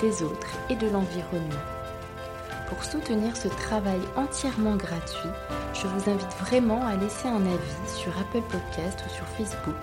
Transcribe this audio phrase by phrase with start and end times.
[0.00, 1.64] des autres et de l'environnement.
[2.68, 5.30] Pour soutenir ce travail entièrement gratuit,
[5.72, 9.74] je vous invite vraiment à laisser un avis sur Apple Podcast ou sur Facebook,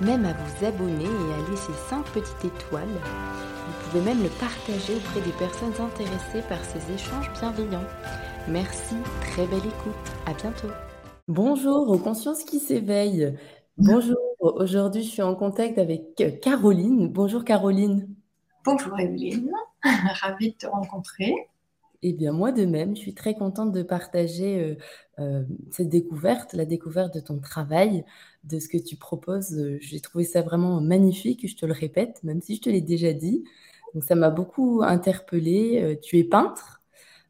[0.00, 2.86] même à vous abonner et à laisser 5 petites étoiles.
[2.86, 7.88] Vous pouvez même le partager auprès des personnes intéressées par ces échanges bienveillants.
[8.48, 10.68] Merci, très belle écoute, à bientôt.
[11.28, 13.34] Bonjour aux consciences qui s'éveillent.
[13.78, 17.08] Bonjour, aujourd'hui je suis en contact avec Caroline.
[17.08, 18.14] Bonjour Caroline.
[18.64, 19.50] Bonjour Evelyne,
[19.82, 21.34] ravie de te rencontrer.
[22.02, 24.74] Eh bien, moi de même, je suis très contente de partager euh,
[25.18, 25.42] euh,
[25.72, 28.04] cette découverte, la découverte de ton travail,
[28.44, 29.58] de ce que tu proposes.
[29.58, 32.80] Euh, j'ai trouvé ça vraiment magnifique, je te le répète, même si je te l'ai
[32.80, 33.42] déjà dit.
[33.94, 35.98] Donc, ça m'a beaucoup interpellée.
[36.00, 36.82] tu es peintre.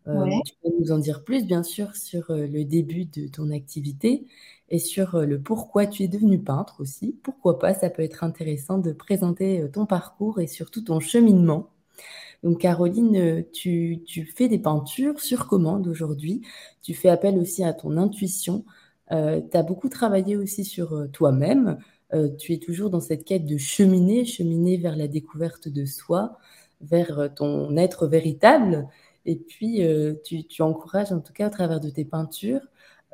[0.05, 4.27] Tu peux nous en dire plus, bien sûr, sur le début de ton activité
[4.73, 7.15] et sur le pourquoi tu es devenu peintre aussi.
[7.23, 11.69] Pourquoi pas, ça peut être intéressant de présenter ton parcours et surtout ton cheminement.
[12.43, 14.03] Donc Caroline, tu,
[14.35, 16.41] fais des peintures sur commande aujourd'hui.
[16.81, 18.65] Tu fais appel aussi à ton intuition.
[19.11, 21.77] tu as beaucoup travaillé aussi sur toi-même.
[22.39, 26.39] tu es toujours dans cette quête de cheminer, cheminer vers la découverte de soi,
[26.81, 28.89] vers ton être véritable.
[29.27, 29.83] Et puis,
[30.25, 32.63] tu, tu encourages en tout cas au travers de tes peintures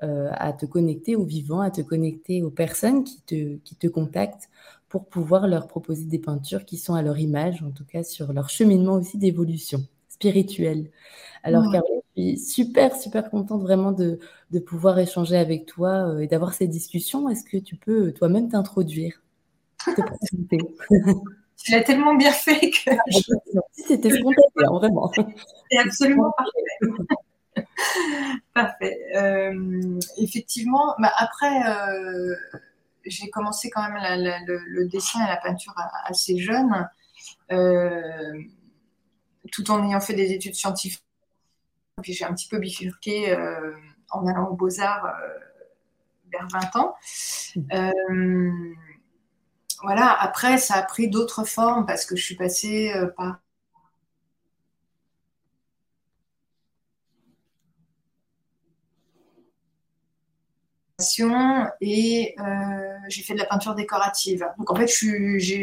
[0.03, 3.87] euh, à te connecter aux vivants, à te connecter aux personnes qui te, qui te
[3.87, 4.49] contactent
[4.89, 8.33] pour pouvoir leur proposer des peintures qui sont à leur image, en tout cas sur
[8.33, 10.91] leur cheminement aussi d'évolution spirituelle.
[11.45, 14.19] Alors, Caroline, je suis super, super contente vraiment de,
[14.51, 17.29] de pouvoir échanger avec toi euh, et d'avoir ces discussions.
[17.29, 19.22] Est-ce que tu peux euh, toi-même t'introduire,
[19.84, 20.59] te présenter?
[21.65, 22.91] Tu l'as tellement bien fait que.
[23.72, 25.11] C'était spontané, hein, vraiment.
[25.12, 27.15] C'est absolument parfait.
[28.55, 28.99] Parfait.
[29.17, 32.35] Euh, effectivement, bah, après, euh,
[33.05, 35.75] j'ai commencé quand même le, dessin et la peinture
[36.05, 36.89] assez jeune,
[37.53, 38.43] euh,
[39.53, 41.05] tout en ayant fait des études scientifiques.
[42.03, 43.37] Puis j'ai un petit peu bifurqué
[44.11, 45.13] en allant aux Beaux-Arts
[46.31, 46.95] vers 20 ans.
[49.83, 53.41] voilà, après, ça a pris d'autres formes parce que je suis passée par
[61.81, 62.44] et euh,
[63.09, 64.44] j'ai fait de la peinture décorative.
[64.59, 65.62] Donc en fait, j'ai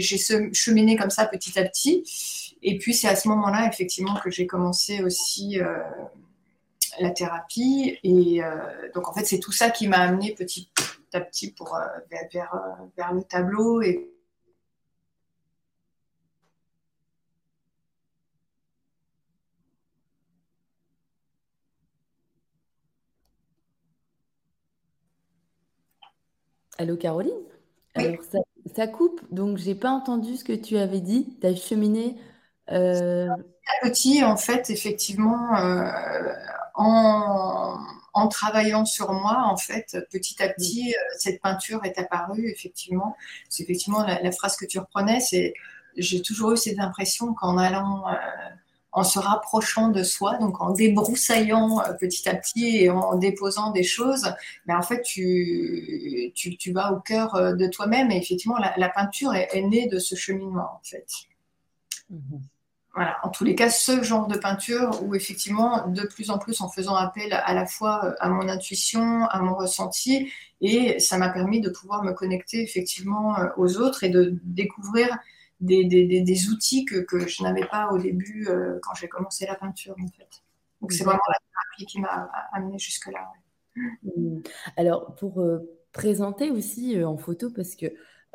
[0.53, 2.55] cheminé comme ça petit à petit.
[2.61, 5.77] Et puis c'est à ce moment-là, effectivement, que j'ai commencé aussi euh,
[7.01, 7.99] la thérapie.
[8.03, 8.55] Et euh,
[8.93, 10.69] donc en fait, c'est tout ça qui m'a amené petit
[11.13, 11.77] à petit pour,
[12.09, 12.49] vers,
[12.97, 13.81] vers, le tableau
[26.77, 27.31] Allô Caroline?
[27.95, 28.17] Alors
[28.75, 31.37] ça, coupe, donc j'ai pas entendu ce que tu avais dit.
[31.39, 32.17] Tu as cheminé.
[32.71, 33.29] Euh...
[33.81, 35.89] Petit, en fait, effectivement, euh,
[36.75, 43.15] en, travaillant sur moi, en fait, petit à petit, euh, cette peinture est apparue, effectivement.
[43.49, 45.53] C'est effectivement la, phrase que tu reprenais, c'est
[45.95, 48.13] j'ai toujours eu cette impression qu'en allant euh,
[48.95, 53.71] en se rapprochant de soi, donc en débroussaillant euh, petit à petit et en déposant
[53.71, 54.33] des choses,
[54.65, 58.09] mais en fait, tu, tu, vas au cœur euh, de toi-même.
[58.09, 61.07] Et effectivement, la, peinture est, née de ce cheminement, en fait.
[62.09, 62.41] Mhm.
[62.95, 66.61] Voilà, en tous les cas, ce genre de peinture où effectivement, de plus en plus,
[66.61, 70.31] en faisant appel à la fois euh, à mon intuition, à mon ressenti,
[70.61, 75.09] et ça m'a permis de pouvoir me connecter effectivement aux autres et de découvrir
[75.61, 80.07] des, outils que, je n'avais pas au début euh, quand j'ai commencé la peinture, en
[80.07, 80.43] fait.
[80.81, 83.31] Donc, c'est vraiment la thérapie qui m'a amené jusque-là.
[83.75, 84.41] Mmh.
[84.77, 85.59] Alors, pour euh,
[85.91, 87.87] présenter aussi euh, en photo, parce que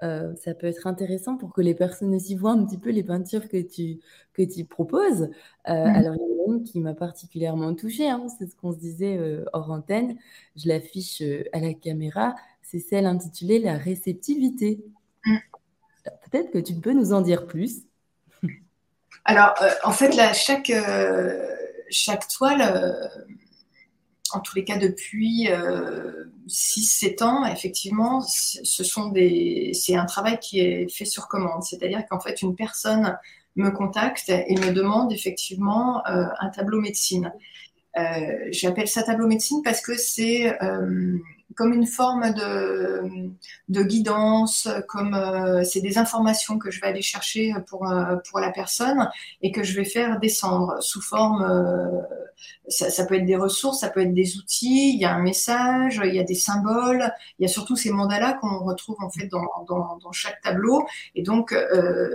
[0.02, 3.50] ça peut être intéressant pour que les personnes aussi voient un petit peu les peintures
[3.50, 4.00] que tu,
[4.32, 5.24] que tu proposes.
[5.24, 5.30] Mmh.
[5.66, 8.78] Alors, il y en a une qui m'a particulièrement touchée, hein, c'est ce qu'on se
[8.78, 9.20] disait
[9.52, 10.16] hors antenne.
[10.56, 11.22] Je l'affiche
[11.52, 12.34] à la caméra.
[12.62, 14.82] C'est celle intitulée La réceptivité.
[15.26, 15.36] Mmh.
[16.30, 17.84] Peut-être que tu peux nous en dire plus.
[19.24, 21.56] Alors, euh, en fait, euh,
[21.90, 23.08] chaque toile, euh,
[24.32, 25.48] en tous les cas depuis
[26.46, 28.84] 6-7 ans, effectivement, ce
[29.74, 31.64] c'est un travail qui est fait sur commande.
[31.64, 33.18] C'est-à-dire qu'en fait, une personne
[33.56, 37.32] me contacte et me demande effectivement un tableau médecine.
[38.52, 40.56] J'appelle ça tableau médecine parce que c'est
[41.56, 43.30] comme une forme de,
[43.68, 48.40] de guidance, comme euh, c'est des informations que je vais aller chercher pour, euh, pour
[48.40, 49.08] la personne
[49.42, 52.00] et que je vais faire descendre sous forme, euh,
[52.68, 56.00] ça, peut être des ressources, ça peut être des outils, il y a un message,
[56.04, 59.26] il y a des symboles, il y a surtout ces mandalas qu'on retrouve en fait
[59.26, 60.86] dans, dans, chaque tableau.
[61.14, 61.54] Et donc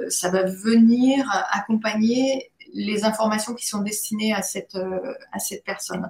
[0.09, 4.77] ça va venir accompagner les informations qui sont destinées à cette,
[5.31, 6.09] à cette personne.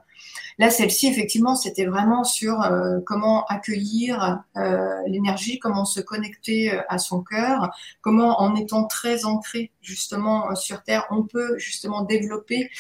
[0.58, 6.82] Là, celle-ci, effectivement, c'était vraiment sur euh, comment accueillir euh, l'énergie, comment se connecter euh,
[6.88, 7.72] à son cœur,
[8.02, 12.72] comment en étant très ancré justement sur Terre, on peut justement développer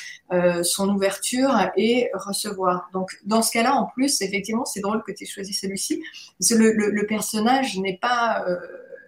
[0.63, 2.89] son ouverture et recevoir.
[2.93, 6.01] Donc, dans ce cas-là, en plus, effectivement, c'est drôle que tu aies choisi celui-ci.
[6.39, 8.43] Le personnage n'est pas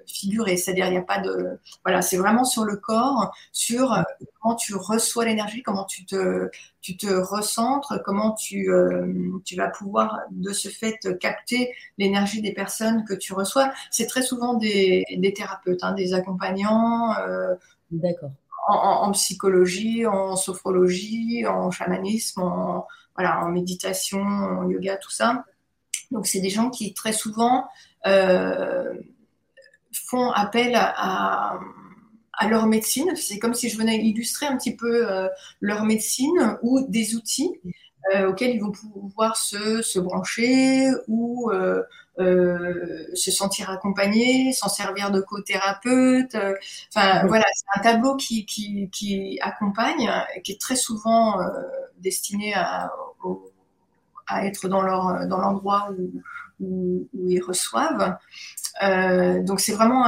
[0.07, 4.01] figuré, c'est-à-dire il n'y a pas de voilà, c'est vraiment sur le corps, sur euh,
[4.39, 6.49] comment tu reçois l'énergie, comment tu te
[6.81, 9.07] tu te recentres, comment tu euh,
[9.43, 13.71] tu vas pouvoir de ce fait capter l'énergie des personnes que tu reçois.
[13.91, 17.13] C'est très souvent des, des thérapeutes, hein, des accompagnants.
[17.19, 17.55] Euh,
[17.91, 18.31] D'accord.
[18.69, 25.45] En, psychologie, en sophrologie, en chamanisme, en, voilà, en méditation, en yoga, tout ça.
[26.11, 27.67] Donc, c'est des gens qui très souvent
[28.05, 28.93] euh,
[30.09, 31.59] font appel à,
[32.37, 33.15] à leur médecine.
[33.15, 35.27] C'est comme si je venais illustrer un petit peu euh,
[35.59, 37.59] leur médecine ou des outils
[38.15, 41.83] euh, auxquels ils vont pouvoir se, se brancher ou euh,
[42.19, 46.35] se sentir accompagnés, s'en servir de co-thérapeute.
[46.95, 50.09] Enfin, voilà, c'est un tableau qui, qui, qui, accompagne,
[50.43, 51.37] qui est très souvent
[51.99, 52.91] destiné à,
[54.27, 56.09] à être dans leur dans l'endroit où,
[56.59, 58.17] où, ils reçoivent.
[58.83, 60.05] Euh, donc c'est vraiment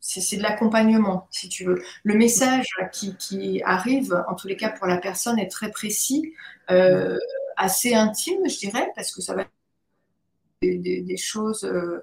[0.00, 1.82] c'est de l'accompagnement, si tu veux.
[2.02, 6.32] Le message qui, arrive, en tous les cas pour la personne, est très précis,
[6.70, 7.18] euh,
[7.56, 12.02] assez intime, je dirais, parce que ça va être des, choses euh,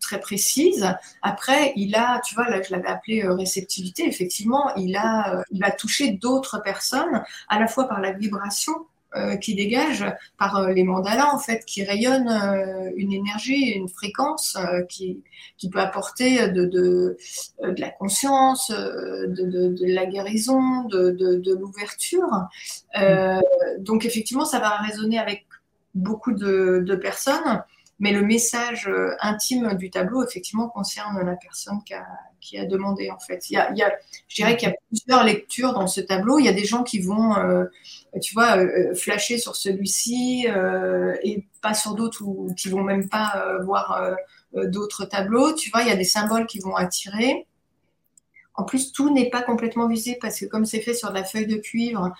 [0.00, 0.92] très précises.
[1.22, 5.70] Après, il a, tu vois, là, je l'avais appelé réceptivité, effectivement, il a, il va
[5.70, 8.74] toucher d'autres personnes, à la fois par la vibration
[9.40, 10.04] qui dégage
[10.38, 14.56] par euh, les mandalas en fait, qui rayonnent euh, une énergie, une fréquence
[14.88, 15.22] qui,
[15.56, 17.16] qui peut apporter de,
[17.60, 22.30] la conscience, de, la guérison, de l'ouverture.
[23.78, 25.46] donc effectivement, ça va résonner avec
[25.94, 27.62] beaucoup de, personnes.
[27.98, 28.90] Mais le message
[29.20, 32.06] intime du tableau, effectivement, concerne la personne qui a,
[32.46, 33.50] qui a demandé, en fait.
[33.50, 33.72] Il y a,
[34.28, 36.38] je dirais qu'il y a plusieurs lectures dans ce tableau.
[36.38, 37.34] Il y a des gens qui vont
[38.20, 42.82] tu vois, euh, euh, flasher sur celui-ci euh, et pas sur d'autres ou qui vont
[42.82, 44.16] même pas voir
[44.54, 45.52] d'autres tableaux.
[45.54, 47.46] Tu vois, il y a des symboles qui vont attirer.
[48.54, 51.24] En plus, tout n'est pas complètement visible parce que comme c'est fait sur de la
[51.24, 52.12] feuille de cuivre,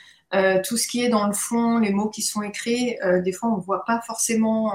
[0.64, 3.58] tout ce qui est dans le fond, les mots qui sont écrits, des fois on
[3.58, 4.72] ne voit pas forcément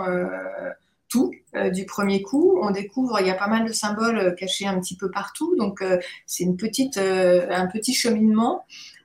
[1.12, 1.31] tout
[1.74, 2.58] du premier coup.
[2.62, 5.84] On découvre, il y a pas mal de symboles cachés un petit peu partout, donc
[6.25, 8.63] c'est une petite, un petit cheminement.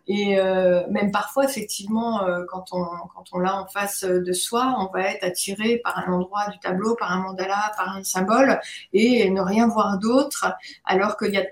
[0.08, 4.76] Et euh, même parfois, effectivement, euh, quand on, quand on l'a en face de soi,
[4.78, 8.60] on va être attiré par un endroit du tableau, par un mandala, par un symbole,
[8.92, 10.54] et ne rien voir d'autre,
[10.84, 11.44] alors qu'il y a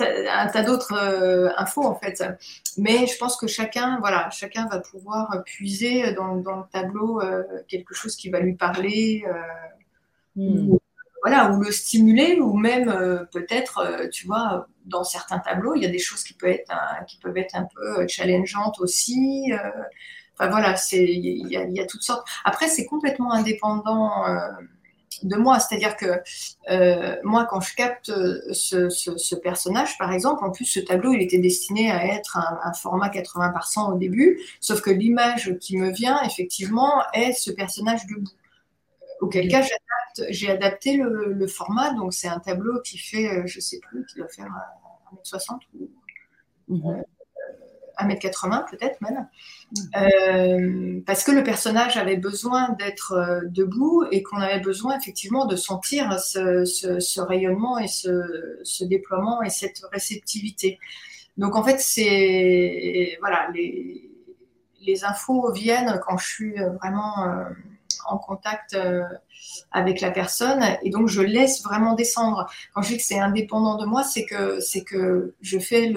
[0.00, 2.22] un tas d'autres euh, infos en fait.
[2.76, 7.94] Mais je pense que chacun, voilà, chacun va pouvoir puiser dans, le tableau euh, quelque
[7.94, 9.24] chose qui va lui parler.
[10.38, 10.78] Hmm
[11.22, 15.82] voilà, ou le stimuler, ou même euh, peut-être, euh, tu vois, dans certains tableaux, il
[15.82, 18.80] y a des choses qui peuvent être, un, qui peuvent être un peu euh, challengeantes
[18.80, 19.52] aussi.
[20.34, 22.26] enfin voilà, c'est, il y, a, y, a, toutes sortes.
[22.44, 24.24] Après, c'est complètement indépendant
[25.24, 26.06] de moi, c'est-à-dire que
[27.24, 31.20] moi, quand je capte ce, ce, ce, personnage, par exemple, en plus, ce tableau, il
[31.22, 35.58] était destiné à être un, un format 80 par 100 au début, sauf que l'image
[35.58, 38.30] qui me vient, effectivement, est ce personnage debout.
[39.20, 39.62] Auquel cas,
[40.28, 44.16] j'ai adapté le, format, donc c'est un tableau qui fait, euh, je sais plus, qui
[44.16, 44.48] doit faire
[45.12, 45.58] 1m60
[46.68, 46.94] ou
[47.98, 48.64] 1m80 mhm.
[48.70, 49.28] peut-être même,
[49.76, 49.90] mhm.
[49.96, 55.46] euh, parce que le personnage avait besoin d'être euh, debout et qu'on avait besoin effectivement
[55.46, 60.78] de sentir ce, rayonnement et ce, déploiement et cette réceptivité.
[61.38, 64.10] Donc en fait, c'est voilà, les,
[64.80, 67.46] les infos viennent quand je suis vraiment
[68.06, 69.04] en contact euh,
[69.70, 72.46] avec la personne et donc je laisse vraiment descendre.
[72.74, 75.92] Quand je dis que c'est indépendant de moi, c'est que c'est que je fais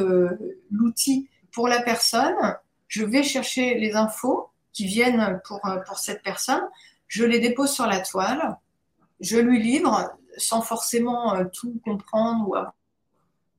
[0.69, 2.57] l'outil pour la personne,
[2.87, 6.63] je vais chercher les infos qui viennent pour, euh, pour cette personne,
[7.07, 8.57] je les dépose sur la toile,
[9.19, 12.73] je lui livre sans forcément euh, tout comprendre ou avoir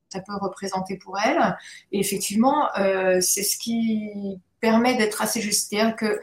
[0.08, 1.56] ça peut représenter pour elle.
[1.90, 2.68] Et effectivement,
[3.22, 5.70] c'est ce qui permet d'être assez juste.
[5.70, 6.20] C'est-à-dire que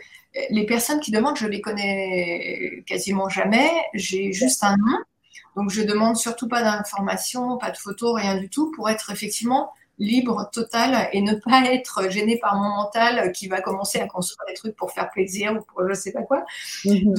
[0.50, 3.70] les personnes qui demandent, je les connais quasiment jamais.
[3.94, 4.98] J'ai juste un nom.
[5.56, 9.72] Donc, je demande surtout pas d'informations, pas de photos, rien du tout, pour être effectivement
[9.98, 14.46] libre, total, et ne pas être gêné par mon mental qui va commencer à construire
[14.48, 16.46] des trucs pour faire plaisir ou pour je sais pas quoi.
[16.86, 17.16] Mhm.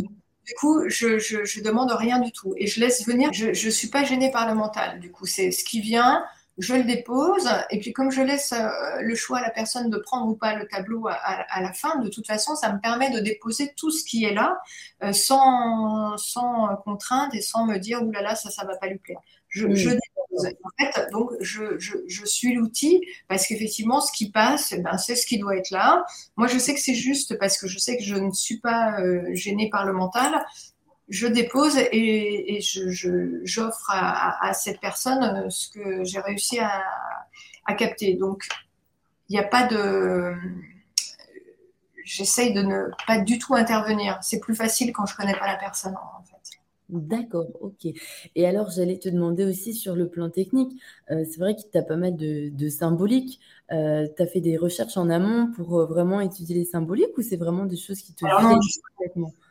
[0.47, 3.31] Du coup, je, je, demande rien du tout et je laisse venir.
[3.33, 4.99] Je, je suis pas gênée par le mental.
[4.99, 6.25] Du coup, c'est ce qui vient
[6.59, 8.69] je le dépose, et puis comme je laisse euh,
[9.01, 12.09] le choix à la personne de prendre ou pas le tableau à, la fin, de
[12.09, 14.59] toute façon, ça me permet de déposer tout ce qui est là,
[15.03, 18.89] euh, sans, sans contrainte et sans me dire, oulala, là là, ça, ça va pas
[18.89, 19.21] lui plaire.
[19.51, 20.47] Je, dépose.
[20.63, 25.27] En fait, donc, je, je, suis l'outil parce qu'effectivement, ce qui passe, ben, c'est ce
[25.27, 26.05] qui doit être là.
[26.37, 29.01] Moi, je sais que c'est juste parce que je sais que je ne suis pas
[29.01, 30.45] euh, gênée par le mental
[31.11, 32.61] je dépose et,
[33.43, 36.85] j'offre à, cette personne euh, ce que j'ai réussi à,
[37.77, 38.15] capter.
[38.15, 38.49] Donc,
[39.29, 40.35] il n'y a pas de.
[42.05, 44.19] J'essaye de ne pas du tout intervenir.
[44.23, 46.59] C'est plus facile quand je ne connais pas la personne, en fait.
[46.89, 47.87] D'accord, ok.
[48.35, 50.73] Et alors, j'allais te demander aussi sur le plan technique,
[51.13, 53.39] euh, c'est vrai qu'il t'a pas mal de, symbolique.
[53.71, 57.37] Euh, tu as fait des recherches en amont pour vraiment étudier les symboliques ou c'est
[57.37, 58.59] vraiment des choses qui te viennent
[58.97, 59.29] complètement?
[59.29, 59.50] en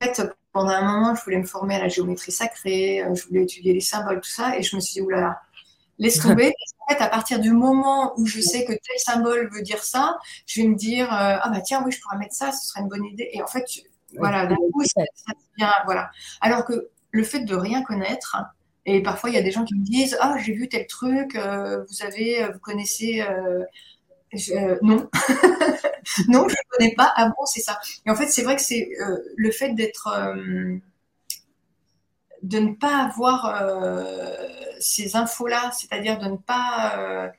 [0.00, 3.42] fait, pendant un moment, je voulais me former à la géométrie sacrée, euh, je voulais
[3.42, 5.40] étudier les symboles, tout ça, et je me suis dit, oulala,
[5.98, 6.52] laisse tomber.
[6.86, 10.18] en fait, à partir du moment où je sais que tel symbole veut dire ça,
[10.46, 12.80] je vais me dire, euh, ah bah tiens, oui, je pourrais mettre ça, ce serait
[12.80, 13.28] une bonne idée.
[13.32, 13.64] Et en fait,
[14.16, 15.02] voilà, d'un coup, ça,
[15.56, 16.10] devient, voilà.
[16.40, 18.36] Alors que le fait de rien connaître,
[18.86, 21.36] et parfois, il y a des gens qui me disent, ah, j'ai vu tel truc,
[21.36, 23.62] euh, vous avez, vous connaissez euh,
[24.82, 25.08] non,
[26.28, 27.12] non, je ne connais pas.
[27.16, 27.78] Ah bon, c'est ça.
[28.06, 30.76] Et en fait, c'est vrai que c'est euh, le fait d'être, euh,
[32.42, 33.54] de ne pas avoir
[34.80, 37.32] ces infos-là, c'est-à-dire de ne pas,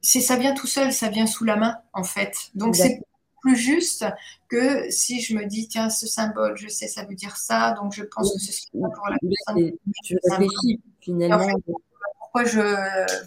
[0.00, 2.50] c'est ça vient tout seul, ça vient sous la main, en fait.
[2.54, 3.00] Donc c'est
[3.40, 4.04] plus juste
[4.48, 7.92] que si je me dis tiens ce symbole, je sais ça veut dire ça, donc
[7.92, 9.72] je pense que c'est pour la personne.
[10.04, 11.48] Tu réfléchis finalement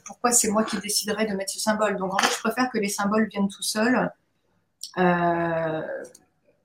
[0.05, 1.97] pourquoi, c'est moi qui déciderais de mettre ce symbole.
[1.97, 4.11] Donc en fait, je préfère que les symboles viennent tout seuls.
[4.97, 5.81] Euh,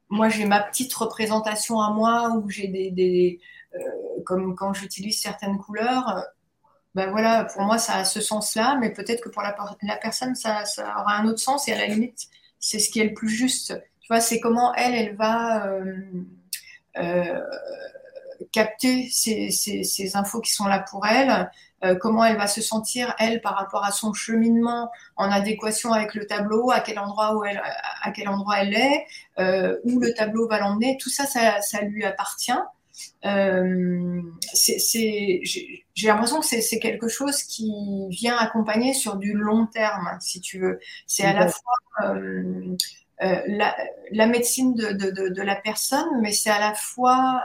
[0.09, 3.41] moi, j'ai ma petite représentation à moi où j'ai des,
[3.75, 3.79] euh,
[4.25, 6.25] comme quand j'utilise certaines couleurs.
[6.95, 10.63] Ben voilà, pour moi, ça a ce sens-là, mais peut-être que pour la, personne, ça,
[10.79, 12.29] aura un autre sens et à la limite,
[12.61, 13.75] c'est ce qui est le plus juste.
[14.01, 15.67] Tu vois, c'est comment elle, elle va
[16.99, 17.41] euh,
[18.53, 21.51] capter ces, infos qui sont là pour elle,
[21.85, 26.15] euh, comment elle va se sentir, elle, par rapport à son cheminement en adéquation avec
[26.15, 27.61] le tableau, à quel endroit, où elle,
[28.03, 29.07] à quel endroit elle est,
[29.39, 30.97] euh, où le tableau va l'emmener.
[30.99, 32.53] Tout ça, ça, lui appartient.
[33.27, 34.23] Euh,
[34.55, 37.71] j'ai l'impression que c'est quelque chose qui
[38.09, 40.81] vient accompagner sur du long terme, si tu veux.
[41.07, 42.15] C'est à la fois
[43.21, 47.43] la, médecine de, de, la personne, mais c'est à la fois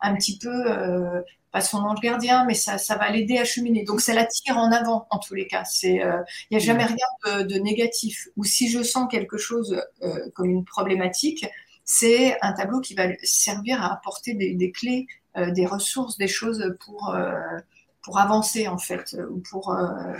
[0.00, 3.84] un petit peu pas son ange gardien, mais ça, ça va l'aider à cheminer.
[3.84, 5.64] Donc ça la tire en avant en tous les cas.
[5.64, 8.28] C'est, il euh, n'y a jamais rien de, négatif.
[8.36, 11.46] Ou si je sens quelque chose euh, comme une problématique,
[11.84, 15.06] c'est un tableau qui va servir à apporter des, clés,
[15.36, 17.14] euh, des ressources, des choses pour
[18.00, 19.76] pour avancer en fait, ou pour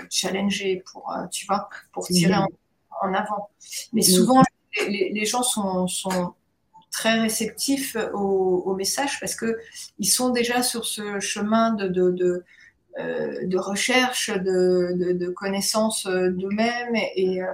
[0.09, 2.35] challenger, pour tu vois, pour tirer
[3.03, 3.49] en, avant.
[3.93, 4.43] Mais souvent
[4.87, 6.35] les, les gens sont, sont
[6.93, 9.59] très réceptifs au, message parce que
[9.99, 12.45] ils sont déjà sur ce chemin de, de, de,
[12.99, 17.47] euh, recherche, de, de connaissance d'eux-mêmes et, euh,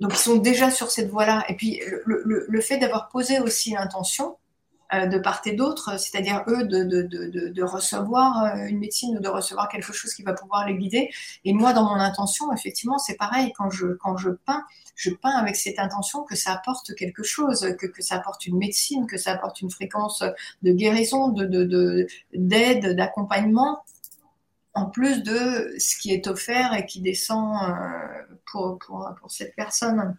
[0.00, 1.44] donc ils sont déjà sur cette voie-là.
[1.48, 4.43] Et puis le, le fait d'avoir posé aussi l'intention, euh,
[5.06, 9.92] de part et d'autre, c'est-à-dire eux de, recevoir euh, une médecine ou de recevoir quelque
[9.92, 11.10] chose qui va pouvoir les guider.
[11.44, 13.52] Et moi, dans mon intention, effectivement, c'est pareil.
[13.56, 13.86] Quand je,
[14.46, 18.58] peins, je peins avec cette intention que ça apporte quelque chose, que, ça apporte une
[18.58, 20.22] médecine, que ça apporte une fréquence
[20.62, 23.84] de guérison, de, d'aide, d'accompagnement,
[24.74, 30.16] en plus de ce qui est offert et qui descend euh, pour, pour cette personne.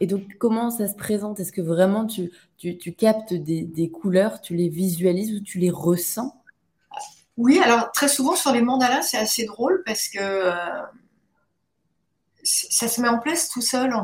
[0.00, 1.40] Et donc, comment ça se présente?
[1.40, 6.34] Est-ce que vraiment tu, tu, captes des, couleurs, tu les visualises ou tu les ressens?
[7.36, 10.82] Oui, alors très souvent sur les mandalas, c'est assez drôle parce que euh,
[12.42, 13.94] ça se met en place tout seul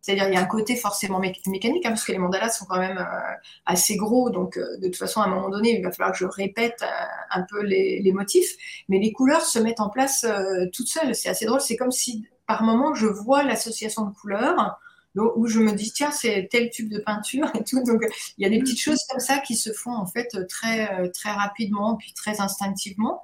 [0.00, 2.78] C'est-à-dire, il y a un côté forcément mécanique, hein, parce que les mandalas sont quand
[2.78, 3.34] même euh,
[3.66, 4.30] assez gros.
[4.30, 6.84] Donc, euh, de toute façon, à un moment donné, il va falloir que je répète
[7.30, 8.54] un peu les, les, motifs.
[8.88, 10.24] Mais les couleurs se mettent en place
[10.72, 11.16] toutes seules.
[11.16, 11.60] C'est assez drôle.
[11.60, 14.80] C'est comme si par moment, je vois l'association de couleurs.
[15.14, 18.02] où je me dis tiens c'est tel tube de peinture et tout donc
[18.36, 21.32] il y a des petites choses comme ça qui se font en fait très très
[21.32, 23.22] rapidement puis très instinctivement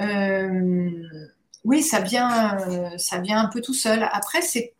[0.00, 0.90] euh,
[1.64, 2.58] oui ça vient
[2.98, 4.74] ça vient un peu tout seul après c'est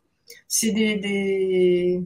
[0.47, 2.01] c'est des,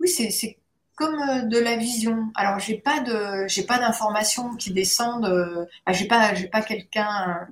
[0.00, 0.58] oui c'est
[0.96, 2.30] comme euh, de la vision.
[2.34, 5.26] Alors j'ai pas de j'ai pas d'informations qui descendent.
[5.26, 7.48] Euh, j'ai pas j'ai pas quelqu'un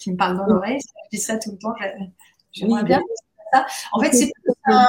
[0.00, 0.80] qui me parle dans l'oreille.
[0.80, 1.74] Je dis ça tout le temps.
[2.56, 3.00] J'aimerais bien
[3.52, 3.66] ça.
[3.92, 4.32] En fait, c'est
[4.64, 4.86] un,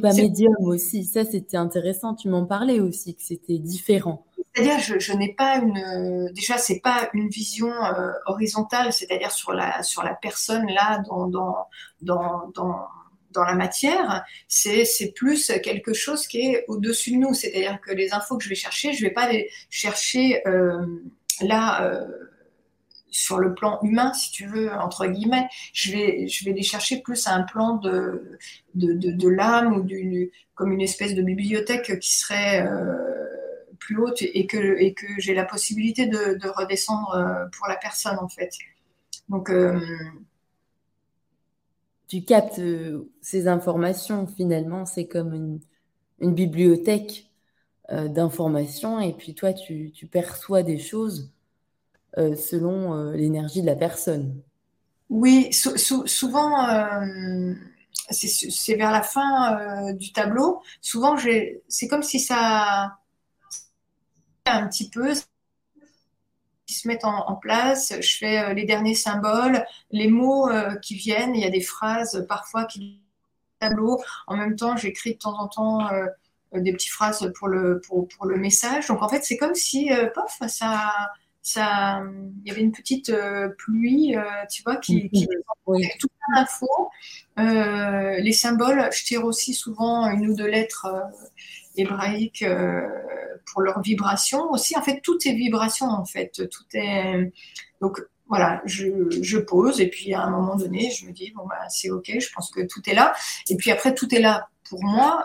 [0.00, 2.14] pas médium aussi, ça c'était intéressant.
[2.14, 4.24] Tu m'en parlais aussi que c'était différent.
[4.54, 6.30] C'est-à-dire, je, je n'ai pas une.
[6.32, 11.26] Déjà, c'est pas une vision euh, horizontale, c'est-à-dire sur la sur la personne là dans
[11.26, 11.66] dans
[12.00, 12.86] dans, dans
[13.32, 17.34] dans la matière, c'est plus quelque chose qui est au-dessus de nous.
[17.34, 20.86] C'est-à-dire que les infos que je vais chercher, je ne vais pas les chercher euh,
[21.40, 22.06] là euh,
[23.12, 25.48] sur le plan humain, si tu veux, entre guillemets.
[25.72, 28.38] Je vais, je vais les chercher plus à un plan de,
[28.74, 29.86] de, de, l'âme ou
[30.56, 32.96] comme une espèce de bibliothèque qui serait euh,
[33.78, 38.18] plus haute et que, et que j'ai la possibilité de, de, redescendre pour la personne,
[38.18, 38.50] en fait.
[39.28, 39.48] Donc,
[42.12, 44.26] tu captes euh, ces informations.
[44.26, 45.32] Finalement, c'est comme
[46.20, 47.30] une, bibliothèque
[47.90, 51.31] euh, d'informations et puis toi, tu, perçois des choses
[52.18, 54.40] euh, selon l'énergie de la personne.
[55.08, 56.66] Oui, souvent,
[58.10, 60.62] c'est vers la fin du tableau.
[60.80, 61.16] Souvent,
[61.68, 62.96] c'est comme si ça
[64.46, 65.12] un petit peu
[66.72, 67.92] se mettent en, place.
[68.00, 71.34] Je fais euh, les derniers symboles, les mots euh, qui viennent.
[71.34, 73.00] Il y a des phrases parfois qui
[73.60, 74.02] tableau.
[74.26, 76.06] En même temps, j'écris de temps en temps euh,
[76.54, 78.88] des petites phrases pour le, pour, pour, le message.
[78.88, 80.92] Donc en fait, c'est comme si, pof, ça,
[81.42, 82.02] ça,
[82.44, 83.12] il y avait une petite
[83.58, 84.14] pluie,
[84.50, 85.28] tu vois, qui, qui
[85.66, 85.88] oui.
[85.98, 86.68] toute l'info.
[87.36, 90.86] les symboles, je tire aussi souvent une ou deux lettres
[91.76, 92.44] hébraïques
[93.46, 94.76] pour leur vibration aussi.
[94.76, 96.48] En fait, tout est vibration, en fait.
[96.48, 97.32] Tout est.
[97.80, 98.00] Donc,
[98.32, 101.90] voilà, je, pose et puis à un moment donné, je me dis, bon, bah, c'est
[101.90, 103.12] OK, je pense que tout est là.
[103.50, 105.22] Et puis après, tout est là pour moi.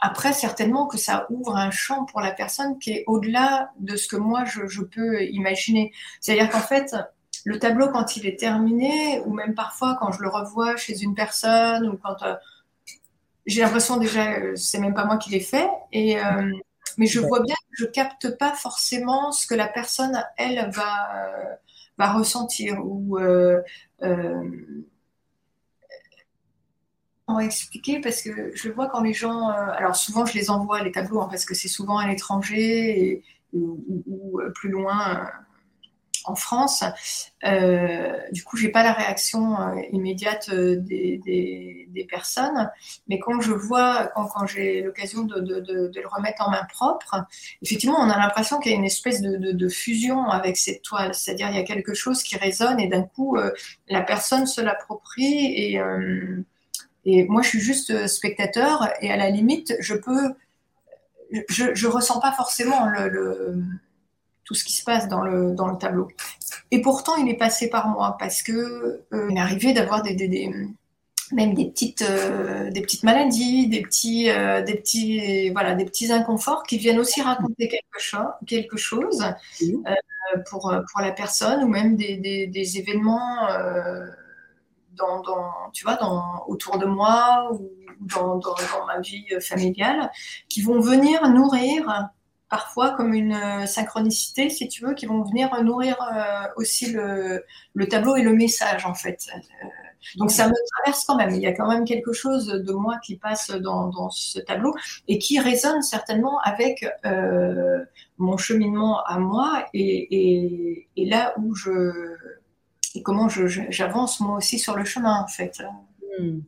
[0.00, 4.08] Après, certainement que ça ouvre un champ pour la personne qui est au-delà de ce
[4.08, 5.92] que moi, je, peux imaginer.
[6.20, 6.94] C'est-à-dire qu'en fait,
[7.44, 11.14] le tableau, quand il est terminé, ou même parfois quand je le revois chez une
[11.14, 12.34] personne, ou quand euh,
[13.46, 16.52] j'ai l'impression déjà, euh, c'est même pas moi qui l'ai fait, et, euh,
[16.96, 21.58] mais je vois bien que je capte pas forcément ce que la personne, elle, va,
[21.98, 23.60] va ressentir ou euh,
[24.02, 24.84] euh,
[27.02, 30.50] on va expliquer parce que je vois quand les gens, euh, alors souvent je les
[30.50, 35.28] envoie les tableaux hein, parce que c'est souvent à l'étranger ou, plus loin
[36.28, 36.84] en France.
[37.44, 42.70] Euh, du coup, j'ai pas la réaction euh, immédiate euh, des, personnes,
[43.08, 47.26] mais quand je vois, quand, j'ai l'occasion de, le remettre en main propre,
[47.60, 51.50] effectivement, on a l'impression qu'il y a une espèce de, fusion avec cette toile, c'est-à-dire
[51.50, 53.36] il y a quelque chose qui résonne et d'un coup,
[53.88, 55.80] la personne se l'approprie et,
[57.10, 60.34] et moi, je suis juste spectateur et à la limite, je peux,
[61.48, 63.62] je, je ressens pas forcément le
[64.48, 66.08] tout ce qui se passe dans le, dans le tableau.
[66.70, 70.14] Et pourtant, il est passé par moi parce que euh, il m'est arrivé d'avoir des,
[70.14, 70.50] des,
[71.32, 76.10] même des petites, euh, des petites maladies, des petits, euh, des petits, voilà, des petits
[76.10, 79.22] inconforts qui viennent aussi raconter quelque, chose, quelque chose
[80.48, 82.16] pour, pour la personne ou même des,
[82.46, 83.48] des, événements
[84.98, 90.10] dans, dans, tu vois, dans, autour de moi ou dans, dans, dans ma vie familiale
[90.48, 92.10] qui vont venir nourrir
[92.48, 97.44] parfois comme une euh, synchronicité, si tu veux, qui vont venir nourrir euh, aussi le,
[97.88, 99.26] tableau et le message, en fait.
[99.34, 99.66] Euh,
[100.16, 101.34] donc ça me traverse quand même.
[101.34, 104.72] Il y a quand même quelque chose de moi qui passe dans, ce tableau
[105.08, 106.86] et qui résonne certainement avec
[108.16, 112.14] mon cheminement à moi et, là où je
[112.98, 115.62] et comment j'avance moi aussi sur le chemin, en fait.
[116.18, 116.40] Hmm.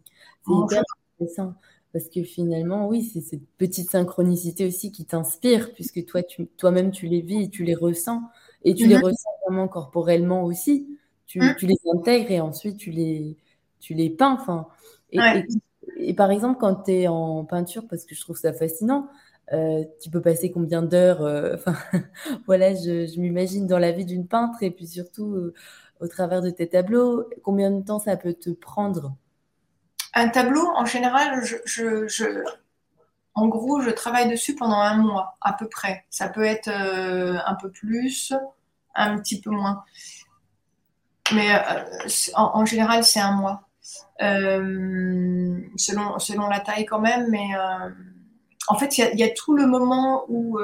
[0.46, 0.82] C'est hyper
[1.20, 1.54] intéressant.
[1.92, 6.90] Parce que finalement, oui, c'est cette petite synchronicité aussi qui t'inspire, puisque toi, tu, toi-même,
[6.90, 8.22] tu les vis, tu les ressens,
[8.64, 9.04] et tu les mhm.
[9.04, 10.88] ressens vraiment corporellement aussi.
[11.26, 11.54] Tu, mhm.
[11.56, 13.36] tu, les intègres et ensuite tu les,
[13.78, 14.36] tu les peins.
[14.40, 14.66] Enfin,
[15.12, 19.08] et, par exemple, quand tu es en peinture, parce que je trouve ça fascinant,
[19.52, 21.76] euh, tu peux passer combien d'heures euh, Enfin,
[22.46, 25.54] voilà, je, je m'imagine dans la vie d'une peintre et puis surtout euh,
[26.00, 29.14] au travers de tes tableaux, combien de temps ça peut te prendre?
[30.14, 32.44] Un tableau, en général, je,
[33.34, 36.04] en gros, je travaille dessus pendant un mois à peu près.
[36.10, 38.32] Ça peut être euh, un peu plus,
[38.94, 39.84] un petit peu moins.
[41.32, 43.68] Mais euh, en, général, c'est un mois.
[44.18, 47.50] selon, selon la taille quand même, mais
[48.66, 50.58] en fait, il y, a tout le moment où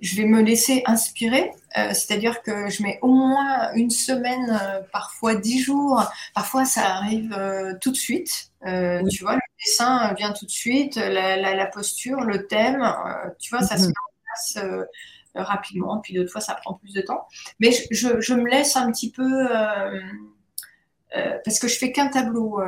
[0.00, 4.80] je vais me laisser inspirer, euh, c'est-à-dire que je mets au moins une semaine, euh,
[4.92, 8.50] parfois dix jours, parfois ça arrive euh, tout de suite.
[8.62, 12.82] Tu vois, le dessin vient tout de suite, la, posture, le thème,
[13.38, 13.88] tu vois, ça se mhm.
[13.88, 14.88] met en place
[15.34, 17.26] rapidement, puis d'autres fois ça prend plus de temps.
[17.60, 19.48] Mais je, je me laisse un petit peu
[21.44, 22.58] parce que je fais qu'un tableau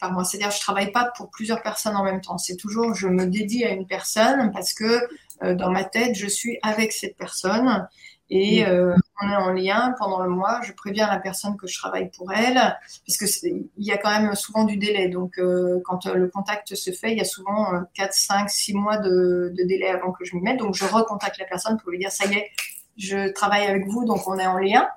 [0.00, 0.24] par mois.
[0.24, 2.38] C'est-à-dire, je travaille pas pour plusieurs personnes en même temps.
[2.38, 5.08] C'est toujours, je me dédie à une personne parce que
[5.40, 7.86] dans ma tête, je suis avec cette personne
[8.34, 10.62] et euh, on est en lien pendant le mois.
[10.64, 14.10] Je préviens la personne que je travaille pour elle parce que il y a quand
[14.10, 15.08] même souvent du délai.
[15.08, 18.96] Donc, euh, quand le contact se fait, il y a souvent 4, 5, 6 mois
[18.96, 20.58] de, délai avant que je m'y mette.
[20.58, 22.50] Donc, je recontacte la personne pour lui dire ça y est,
[22.96, 24.88] je travaille avec vous, donc on est en lien.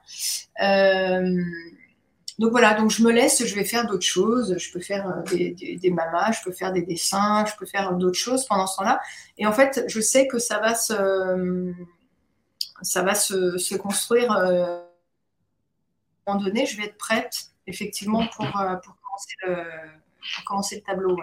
[2.37, 4.57] Donc voilà, donc je me laisse, je vais faire d'autres choses.
[4.57, 8.17] Je peux faire euh, des, mamas, je peux faire des dessins, je peux faire d'autres
[8.17, 8.99] choses pendant ce temps-là.
[9.37, 11.73] Et en fait, je sais que ça va se,
[12.81, 14.31] ça va se, construire.
[14.33, 14.81] Euh,
[16.25, 18.95] à un moment donné, je vais être prête, effectivement, pour, euh, pour,
[20.45, 21.17] commencer, le, tableau.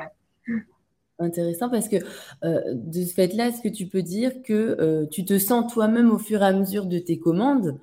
[1.18, 1.96] Intéressant parce que
[2.42, 6.40] de ce fait-là, est-ce que tu peux dire que tu te sens toi-même au fur
[6.42, 7.78] et à mesure de tes commandes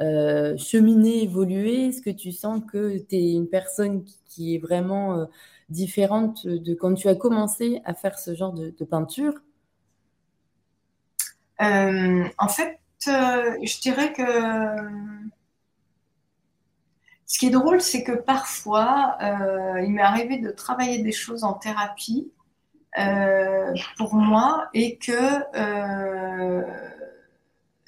[0.00, 1.88] euh, cheminer, évoluer?
[1.88, 5.24] Est-ce que tu sens que tu es une personne qui, est vraiment euh,
[5.68, 9.34] différente de quand tu as commencé à faire ce genre de, peinture?
[11.60, 14.22] Euh, En fait, je dirais que
[17.26, 19.18] ce qui est drôle, c'est que parfois,
[19.82, 22.30] il m'est arrivé de travailler des choses en thérapie
[23.96, 25.42] pour moi et que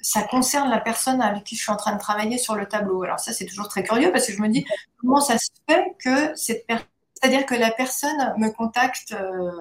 [0.01, 3.03] ça concerne la personne avec qui je suis en train de travailler sur le tableau.
[3.03, 4.65] Alors ça, c'est toujours très curieux parce que je me dis
[4.99, 9.51] comment ça se fait que cette personne, c'est-à-dire que la personne me contacte euh,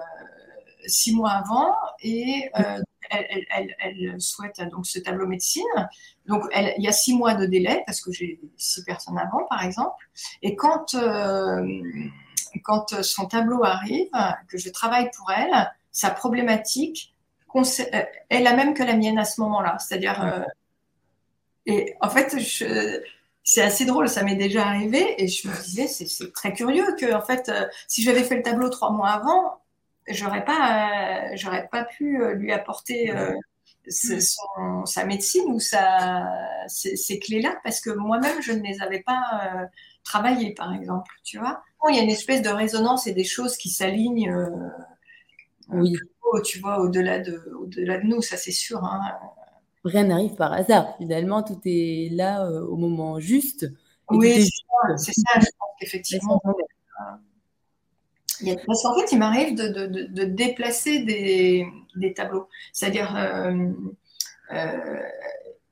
[0.87, 2.79] six mois avant et euh,
[3.11, 5.62] elle, souhaite donc ce tableau médecine.
[6.26, 9.62] Donc il y a six mois de délai parce que j'ai six personnes avant, par
[9.64, 10.09] exemple.
[10.42, 11.66] Et quand euh,
[12.64, 14.09] quand son tableau arrive,
[14.48, 17.14] que je travaille pour elle, sa problématique
[17.55, 19.77] est la même que la mienne à ce moment-là.
[19.79, 20.43] C'est-à-dire, euh,
[21.67, 22.37] et en fait,
[23.43, 27.13] c'est assez drôle, ça m'est déjà arrivé, et je me disais, c'est très curieux que,
[27.15, 29.61] en fait, euh, si j'avais fait le tableau trois mois avant,
[30.09, 33.13] j'aurais pas, j'aurais pas pu lui apporter
[33.89, 36.27] sa médecine ou sa,
[36.67, 39.69] ces, clés-là, parce que moi-même, je ne les avais pas
[40.05, 41.63] travaillées, par exemple, tu vois.
[41.89, 44.35] Il y a une espèce de résonance et des choses qui s'alignent.
[45.69, 45.97] oui
[46.45, 48.83] tu vois, au-delà de, au-delà de nous, ça c'est sûr.
[48.85, 49.01] Hein.
[49.85, 50.95] Rien n'arrive par hasard.
[50.99, 53.67] Finalement, tout est là euh, au moment juste.
[54.11, 54.47] Oui,
[54.97, 56.43] c'est ça, je pense qu'effectivement.
[58.43, 62.49] Il parce qu'en fait, il m'arrive de, de, de, déplacer des, des tableaux.
[62.73, 63.71] C'est-à-dire, euh,
[64.53, 65.03] euh,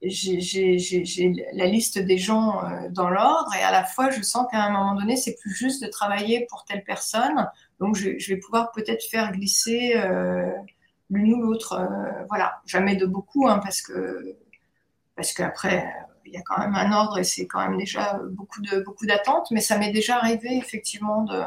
[0.02, 4.70] j'ai la liste des gens dans l'ordre et à la fois, je sens qu'à un
[4.70, 7.48] moment donné, c'est plus juste de travailler pour telle personne
[7.80, 10.50] donc, je, vais pouvoir peut-être faire glisser euh,
[11.10, 11.74] l'une ou l'autre.
[11.74, 14.36] Euh, voilà, jamais de beaucoup, hein, parce que
[15.14, 15.92] parce qu'après,
[16.26, 19.06] il y a quand même un ordre et c'est quand même déjà beaucoup de beaucoup
[19.06, 19.50] d'attentes.
[19.50, 21.40] Mais ça m'est déjà arrivé effectivement de,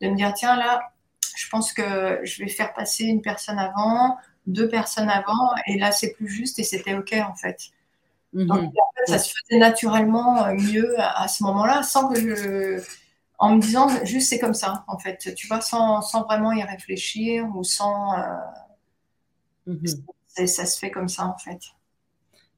[0.00, 0.92] de me dire tiens là,
[1.36, 4.16] je pense que je vais faire passer une personne avant,
[4.46, 7.70] deux personnes avant, et là c'est plus juste et c'était ok en fait.
[8.32, 8.46] Mhm.
[8.46, 12.82] Donc, en fait, ça se faisait naturellement mieux à, à ce moment-là, sans que je,
[13.42, 17.44] en me disant juste c'est comme ça, en fait, tu vois, sans, vraiment y réfléchir
[17.56, 18.16] ou sans.
[18.16, 18.36] Euh,
[19.66, 19.84] mhm.
[20.28, 21.58] Ça se fait comme ça, en fait.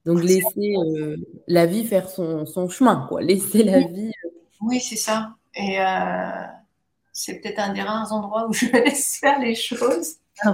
[0.04, 1.16] Donc, laisser euh,
[1.48, 3.22] la vie faire son, chemin, quoi.
[3.22, 4.12] Laisser la vie.
[4.26, 4.28] Euh,
[4.60, 5.34] oui, c'est ça.
[5.54, 5.78] Et
[7.12, 10.16] c'est peut-être un des rares endroits où je laisse faire les choses.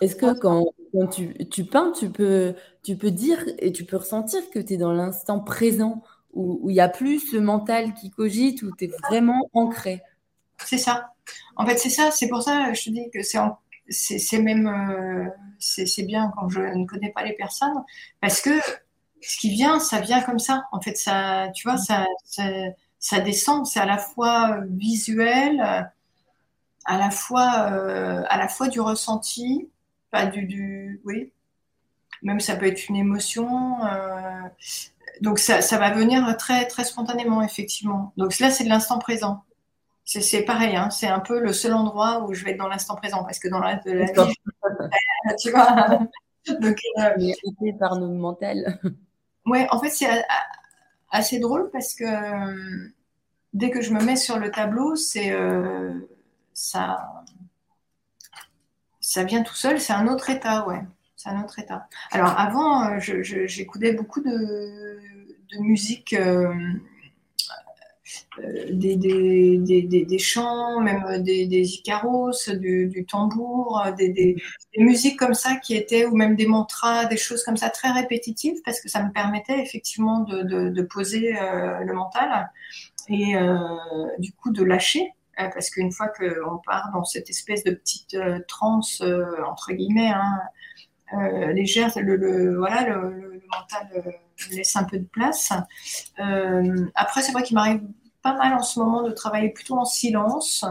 [0.00, 0.64] Est-ce que quand,
[1.10, 4.76] tu, tu, peins, tu peux, tu peux dire et tu peux ressentir que tu es
[4.78, 6.02] dans l'instant présent?
[6.36, 10.02] Où il n'y a plus ce mental qui cogite, où tu es vraiment ancré.
[10.64, 11.12] C'est ça.
[11.56, 12.10] En fait, c'est ça.
[12.10, 16.60] C'est pour ça que je te dis que c'est, même euh, c'est, bien quand je
[16.60, 17.82] ne connais pas les personnes,
[18.20, 18.50] parce que
[19.20, 20.64] ce qui vient, ça vient comme ça.
[20.72, 22.06] En fait, ça, tu vois, ça,
[22.98, 23.66] ça, descend.
[23.66, 25.60] C'est à la fois visuel,
[26.84, 29.68] à la fois, euh, à la fois du ressenti,
[30.32, 31.32] du, du, oui.
[32.22, 33.84] Même ça peut être une émotion.
[33.84, 34.48] Euh,
[35.20, 38.12] donc ça, va venir très, très spontanément, effectivement.
[38.16, 39.42] Donc là, c'est de l'instant présent.
[40.04, 40.90] C'est pareil, hein.
[40.90, 43.48] c'est un peu le seul endroit où je vais être dans l'instant présent, parce que
[43.48, 44.34] dans la, de la vie,
[45.40, 45.98] tu vois.
[46.60, 48.78] Donc, euh, par nos mental.
[49.46, 50.06] Ouais, en fait, c'est
[51.10, 52.04] assez drôle parce que
[53.52, 55.36] dès que je me mets sur le tableau, c'est
[56.52, 57.24] ça,
[59.00, 59.80] ça vient tout seul.
[59.80, 60.82] C'est un autre état, ouais.
[61.26, 61.88] C'est un autre état.
[62.12, 65.00] Alors avant, j'écoutais beaucoup de,
[65.58, 66.14] musique.
[66.14, 66.52] Euh,
[68.70, 74.36] des, des, chants, même des, des icaros, du, tambour, euh, des,
[74.78, 78.60] musiques comme ça qui étaient, ou même des mantras, des choses comme ça très répétitives,
[78.64, 82.50] parce que ça me permettait effectivement de, poser euh, le mental
[83.08, 83.34] et
[84.18, 85.12] du coup de lâcher.
[85.36, 88.16] Parce qu'une fois qu'on part dans cette espèce de petite
[88.48, 89.02] transe,
[89.46, 90.40] entre guillemets, hein,
[91.52, 94.14] légère, le, voilà, le, le mental
[94.50, 95.52] laisse un peu de place.
[96.94, 97.82] après, c'est vrai qu'il m'arrive
[98.22, 100.64] pas mal en ce moment de travailler plutôt en silence.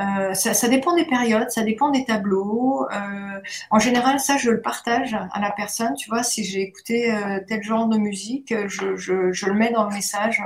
[0.00, 2.86] Euh, ça, dépend des périodes, ça dépend des tableaux.
[2.90, 5.94] Euh, en général, ça, je le partage à la personne.
[5.94, 9.88] Tu vois, si j'ai écouté euh, tel genre de musique, je, je, le mets dans
[9.88, 10.40] le message.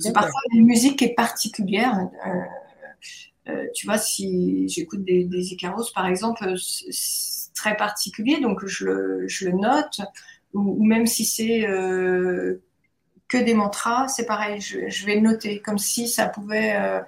[0.00, 2.08] c'est parfois une musique qui est particulière.
[3.74, 9.28] tu vois, si j'écoute des, des Icaros, par exemple, c'est très particulier, donc je le,
[9.28, 10.00] je le note.
[10.54, 11.66] Ou, même si c'est
[13.28, 17.00] que des mantras, c'est pareil, je, vais noter comme si ça pouvait, euh,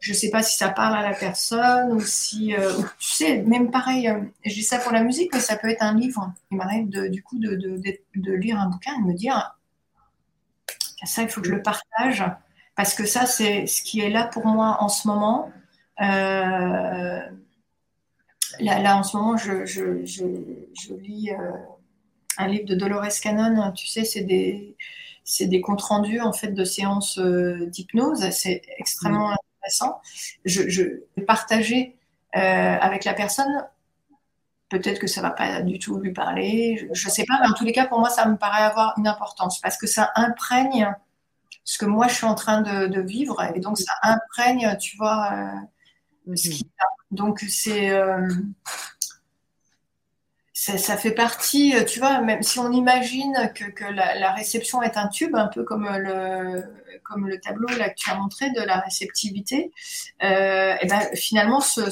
[0.00, 3.70] je sais pas si ça parle à la personne ou si, euh, tu sais, même
[3.70, 6.32] pareil, euh, je dis ça pour la musique, mais ça peut être un livre.
[6.52, 9.56] Il m'arrive du coup de, de, lire un bouquin et de me dire,
[11.04, 12.24] ça, il faut que je le partage
[12.76, 15.52] parce que ça, c'est ce qui est là pour moi en ce moment.
[18.60, 21.30] Là, là, en ce moment, je, je, je lis
[22.38, 24.76] un livre de Dolores Cannon, tu sais, c'est des
[25.28, 28.30] c'est des comptes rendus en fait de séances euh, d'hypnose.
[28.30, 30.00] C'est extrêmement intéressant.
[30.46, 30.62] Je,
[31.16, 31.98] vais partager
[32.34, 33.66] euh, avec la personne.
[34.70, 36.88] Peut-être que ça va pas du tout lui parler.
[36.92, 38.94] Je ne sais pas, mais en tous les cas, pour moi, ça me paraît avoir
[38.96, 40.94] une importance parce que ça imprègne
[41.62, 45.30] ce que moi je suis en train de, vivre et donc ça imprègne, tu vois,
[46.26, 46.66] euh, ce qui
[47.10, 47.90] Donc c'est
[50.76, 55.08] ça, fait partie, euh, tu vois, même si on imagine que, la, réception est un
[55.08, 56.64] tube, un peu comme le,
[57.04, 59.70] comme le tableau là, que tu as montré de la réceptivité,
[60.22, 61.90] euh, et ben, finalement, ce,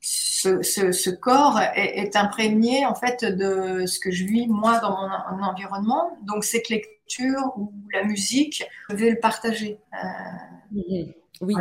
[0.00, 4.96] ce, corps est, imprégné en fait de ce que je vis moi dans
[5.36, 6.16] mon, environnement.
[6.22, 9.78] Donc, cette lecture ou la musique, je vais le partager.
[9.92, 11.14] Euh, mm-hmm.
[11.40, 11.54] Oui,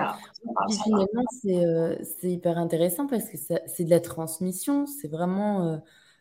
[0.83, 5.77] finalement, euh, c'est hyper intéressant parce que c'est de la transmission, c'est vraiment euh,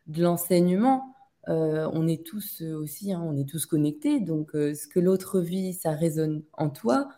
[0.07, 1.14] de l'enseignement.
[1.49, 5.75] Euh, on est tous aussi, hein, on est tous connectés, donc ce que l'autre vit,
[5.75, 7.09] ça résonne en toi,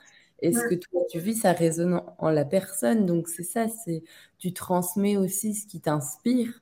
[0.40, 3.06] et ce que toi tu vis, ça résonne en, la personne.
[3.06, 4.02] Donc c'est ça, c'est
[4.38, 6.60] tu transmets aussi ce qui t'inspire,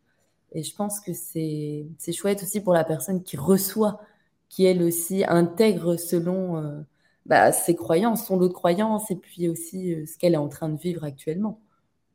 [0.53, 4.01] et je pense que c'est chouette aussi pour la personne qui reçoit,
[4.49, 6.85] qui elle aussi intègre selon
[7.27, 10.49] bah, ses croyances, son lot de croyances et puis aussi euh, ce qu'elle est en
[10.49, 11.61] train de vivre actuellement.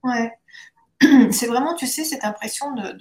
[0.04, 0.32] Ouais.
[1.32, 2.91] C'est vraiment, tu sais, cette impression de,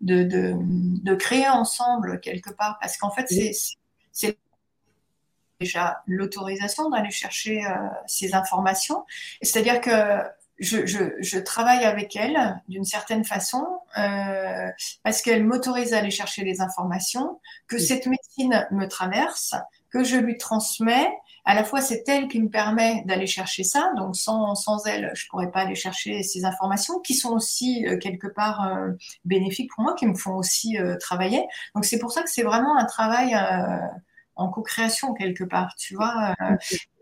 [0.00, 3.26] de, de, de, créer ensemble quelque part, parce qu'en fait,
[4.12, 4.38] c'est
[5.60, 7.70] déjà l'autorisation d'aller chercher euh,
[8.06, 9.04] ces informations.
[9.40, 10.22] C'est-à-dire que
[10.58, 13.66] je, je, je, travaille avec elle d'une certaine façon
[13.98, 14.68] euh,
[15.02, 19.54] parce qu'elle m'autorise à aller chercher les informations, que cette médecine me traverse,
[19.94, 21.08] que je lui transmets.
[21.44, 23.92] À la fois, c'est elle qui me permet d'aller chercher ça.
[23.96, 27.96] Donc, sans, sans elle, je pourrais pas aller chercher ces informations qui sont aussi euh,
[27.98, 28.90] quelque part euh,
[29.24, 31.46] bénéfiques pour moi, qui me font aussi euh, travailler.
[31.74, 33.36] Donc, c'est pour ça que c'est vraiment un travail
[34.36, 36.34] en co-création quelque part, tu vois.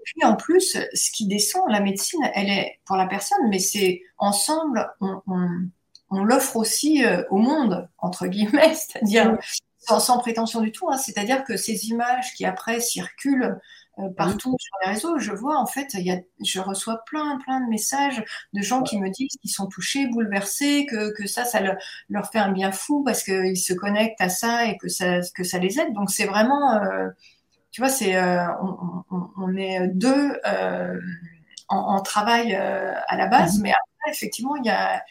[0.05, 4.03] puis en plus, ce qui descend, la médecine, elle est pour la personne, mais c'est
[4.19, 5.23] ensemble, on,
[6.11, 9.39] on l'offre aussi au monde, entre guillemets, c'est-à-dire
[9.87, 10.91] sans, prétention du tout.
[10.91, 10.97] Hein.
[10.97, 13.59] C'est-à-dire que ces images qui après circulent
[13.99, 17.61] euh, partout sur les réseaux, je vois en fait, y a, je reçois plein, plein
[17.61, 21.61] de messages de gens qui me disent qu'ils sont touchés, bouleversés, que, que ça, ça
[22.09, 25.45] leur fait un bien fou parce qu'ils se connectent à ça et que ça, que
[25.45, 25.93] ça les aide.
[25.93, 27.09] Donc c'est vraiment, euh,
[27.71, 30.39] tu vois, c'est, euh, on, on, on, est deux
[31.69, 35.03] en, en, travail à la base, mmh mais après, effectivement, il y a,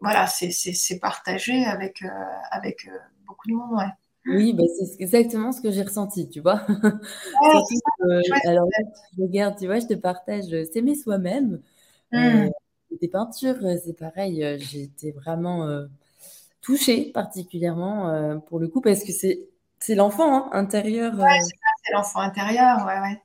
[0.00, 2.02] voilà, c'est partagé avec,
[2.50, 2.88] avec
[3.26, 3.90] beaucoup de monde, ouais.
[4.26, 6.62] Oui, bah, c'est exactement ce que j'ai ressenti, tu vois.
[8.44, 8.68] alors
[9.16, 11.60] je regarde, tu vois, je te partage euh, S'aimer soi-même.
[12.14, 13.08] Euh, mmh.
[13.12, 15.68] Peintures, euh, c'est pareil, j'ai été vraiment
[16.62, 19.46] touchée particulièrement pour le coup parce que c'est
[19.78, 21.12] c'est l'enfant hein, intérieur.
[21.18, 21.38] Ouais,
[21.84, 23.20] c'est l'enfant intérieur, ouais, ouais.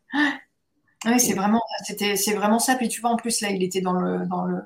[1.05, 2.75] Oui, c'est vraiment, c'était, c'est vraiment ça.
[2.75, 4.61] Puis tu vois, en plus là, il était dans le, dans le,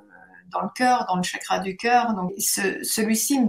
[0.49, 2.15] dans le cœur, dans le chakra du cœur.
[2.15, 3.39] Donc ce, celui-ci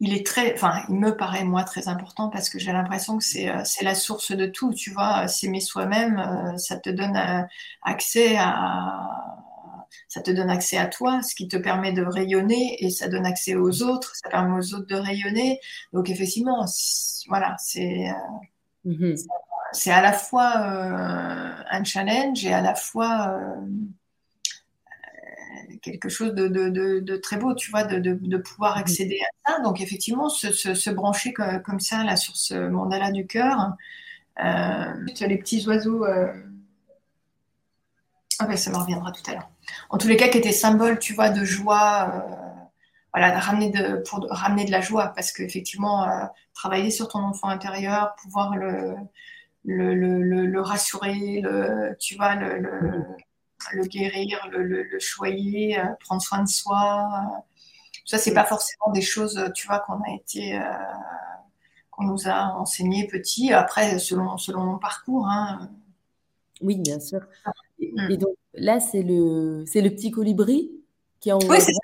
[0.00, 3.24] il est très, enfin, il me paraît moi très important parce que j'ai l'impression que
[3.24, 4.72] c'est euh, c'est la source de tout.
[4.72, 7.42] Tu vois, s'aimer soi-même, euh, ça te donne euh,
[7.82, 9.08] accès à
[10.08, 13.26] ça te donne accès à toi, ce qui te permet de rayonner et ça donne
[13.26, 15.60] accès aux autres, ça permet aux autres de rayonner.
[15.92, 16.64] Donc effectivement,
[17.28, 18.06] voilà, c'est
[18.84, 19.14] mmh
[19.72, 23.38] c'est à la fois un challenge et à la fois
[25.82, 28.80] quelque chose de, très beau, tu vois, de, pouvoir mmh.
[28.80, 29.60] accéder à ça.
[29.62, 33.72] Donc, effectivement, se, brancher comme, ça, là, sur ce mandala du cœur.
[34.40, 36.04] Euh, les petits oiseaux.
[36.04, 36.32] Euh,
[38.38, 39.50] ah ben, ça me reviendra tout à l'heure.
[39.90, 42.12] En tous les cas, qui étaient symboles, tu vois, de joie.
[42.14, 42.44] Euh,
[43.12, 46.06] voilà, ramener de, pour ramener de la joie, parce qu'effectivement,
[46.54, 48.94] travailler sur ton enfant intérieur, pouvoir le,
[49.64, 53.02] le, rassurer, le, tu vois, le,
[53.72, 57.08] le guérir, le, choyer, euh, prendre soin de soi.
[57.12, 57.58] Euh.
[58.04, 60.62] ça, c'est pas forcément des choses, tu vois, qu'on a été, euh,
[61.90, 63.52] qu'on nous a enseigné petit.
[63.52, 65.26] Après, selon, selon mon parcours.
[65.28, 65.70] Hein.
[66.60, 67.20] Oui, bien sûr.
[67.78, 68.16] Et, mm.
[68.16, 70.70] donc là, c'est le, c'est le petit colibri
[71.20, 71.38] qui en.
[71.38, 71.80] Oui, c'est ça,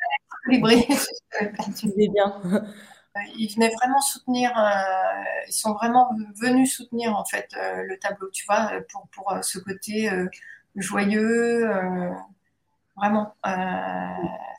[0.47, 0.87] le colibri.
[1.79, 2.41] tu disais bien.
[3.39, 4.51] Ils venaient vraiment soutenir,
[5.47, 10.11] ils sont vraiment venus soutenir en fait le tableau, tu vois, pour, pour ce côté
[10.77, 11.69] joyeux.
[11.69, 12.11] Euh,
[12.97, 13.51] vraiment, euh,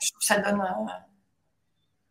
[0.02, 0.60] je trouve que ça donne.
[0.60, 0.90] Euh,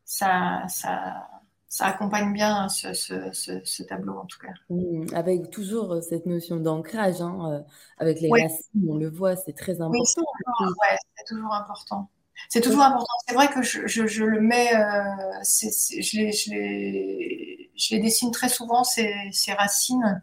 [0.08, 1.28] ça, ça,
[1.68, 4.54] ça accompagne bien ce, ce, tableau en tout cas.
[4.70, 7.64] Mmh, avec toujours cette notion d'ancrage, hein,
[7.98, 9.98] avec les racines, on le voit, c'est très important.
[9.98, 12.10] Oui, c'est toujours, important.
[12.50, 13.14] C'est toujours important.
[13.28, 18.50] C'est vrai que je, je, le mets, je, les, je, les, je, les, dessine très
[18.50, 20.22] souvent, ces, ces racines,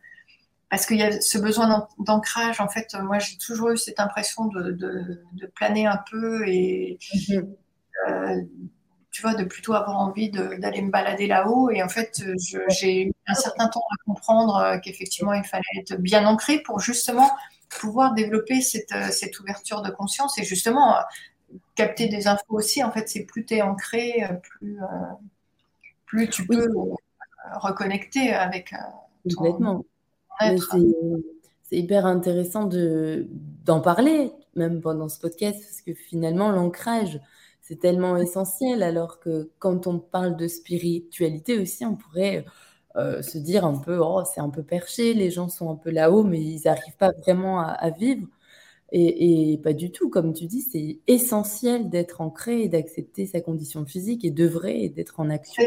[0.73, 2.59] parce qu'il y a ce besoin d'ancrage.
[2.59, 5.23] En fait, moi, j'ai toujours eu cette impression de,
[5.55, 7.55] planer un peu et, mhm.
[8.09, 8.41] euh,
[9.11, 11.69] tu vois, de plutôt avoir envie d'aller me balader là-haut.
[11.69, 12.25] Et en fait,
[12.71, 16.81] j'ai eu un certain temps à comprendre euh, qu'effectivement, il fallait être bien ancré pour
[16.81, 17.31] justement
[17.69, 20.97] pouvoir développer cette, euh, cette ouverture de conscience et justement
[21.75, 22.83] capter des infos aussi.
[22.83, 24.79] En fait, c'est plus tu es ancré, plus,
[26.07, 26.67] plus tu peux
[27.57, 28.75] reconnecter avec
[29.29, 29.85] ton,
[30.41, 33.29] c'est hyper intéressant de,
[33.65, 37.21] d'en parler, même pendant ce podcast, parce que finalement, l'ancrage,
[37.61, 42.45] c'est tellement essentiel, alors que quand on parle de spiritualité aussi, on pourrait
[42.97, 45.91] euh, se dire un peu, oh, c'est un peu perché, les gens sont un peu
[45.91, 48.27] là-haut, mais ils n'arrivent pas vraiment à, vivre.
[48.95, 53.87] Et, pas du tout, comme tu dis, c'est essentiel d'être ancré et d'accepter sa condition
[53.87, 55.63] physique et d'œuvrer et d'être en action.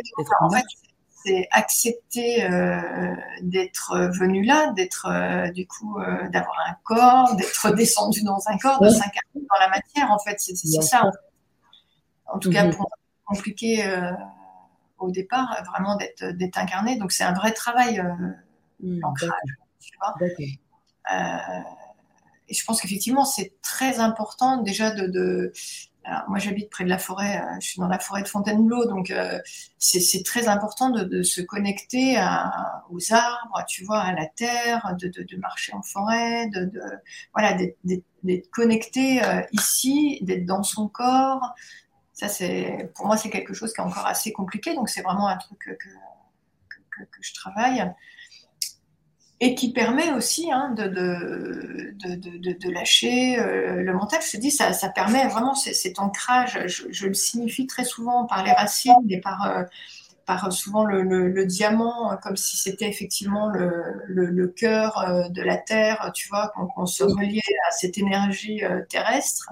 [1.26, 7.72] C'est accepter euh, d'être venu là, d'être euh, du coup euh, d'avoir un corps, d'être
[7.76, 10.12] descendu dans un corps, de s'incarner dans la matière.
[10.12, 11.12] En fait, c'est ça.
[12.28, 12.76] En, tout cas, mhm.
[12.76, 12.90] pour
[13.26, 13.84] compliqué
[15.00, 16.98] au départ, vraiment d'être incarné.
[16.98, 18.02] Donc c'est un vrai travail
[18.80, 19.32] mmh, l'ancrage.
[22.48, 25.52] et je pense qu'effectivement, c'est très important déjà de,
[26.28, 29.10] moi, j'habite près de la forêt, euh, je suis dans la forêt de Fontainebleau, donc
[29.10, 29.40] euh,
[29.78, 32.18] c'est très important de, se connecter
[32.90, 36.72] aux arbres, tu vois, à la terre, de, marcher en forêt, de,
[37.34, 37.58] voilà,
[38.24, 41.54] d'être connecté euh, ici, d'être dans son corps.
[42.14, 45.28] Ça, c'est pour moi, c'est quelque chose qui est encore assez compliqué, donc c'est vraiment
[45.28, 45.72] un truc que,
[47.04, 47.94] que je travaille
[49.42, 54.22] et qui permet aussi hein, de, de, de, lâcher euh, le mental.
[54.26, 56.60] Je te dis, ça, ça permet vraiment cet ancrage.
[56.68, 59.64] Je, le signifie très souvent par les racines et par, euh,
[60.26, 65.58] par souvent le, le, diamant, comme si c'était effectivement le, le, cœur euh, de la
[65.58, 69.52] Terre, tu vois, qu'on se reliait à cette énergie terrestre.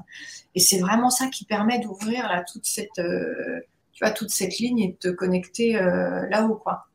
[0.56, 3.02] Et c'est vraiment ça qui permet d'ouvrir là toute cette,
[3.91, 6.88] tu vois, toute cette ligne et de te connecter là-haut, quoi.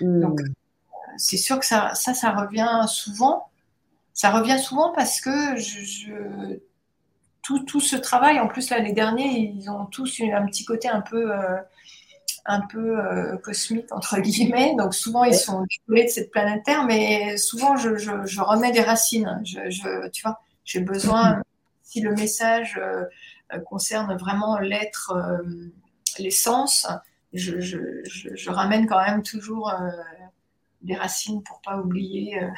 [0.00, 0.20] Mmh.
[0.20, 0.40] Donc,
[1.16, 3.48] c'est sûr que ça, ça, ça, revient souvent.
[4.14, 6.58] Ça revient souvent parce que je,
[7.42, 10.88] tout, tout, ce travail, en plus, là, les derniers, ils ont tous un petit côté
[10.88, 11.56] un peu, euh,
[12.44, 14.74] un peu euh, cosmique, entre guillemets.
[14.76, 18.82] Donc, souvent, ils sont décollés de cette planète Terre, mais souvent, je, je, remets des
[18.82, 19.42] racines.
[19.44, 21.42] Tu vois, j'ai besoin,
[21.82, 23.04] si le message euh,
[23.60, 25.14] concerne vraiment l'être,
[26.18, 26.86] l'essence,
[27.32, 29.72] je, je, ramène quand même toujours
[30.82, 32.48] des racines pour pas oublier euh,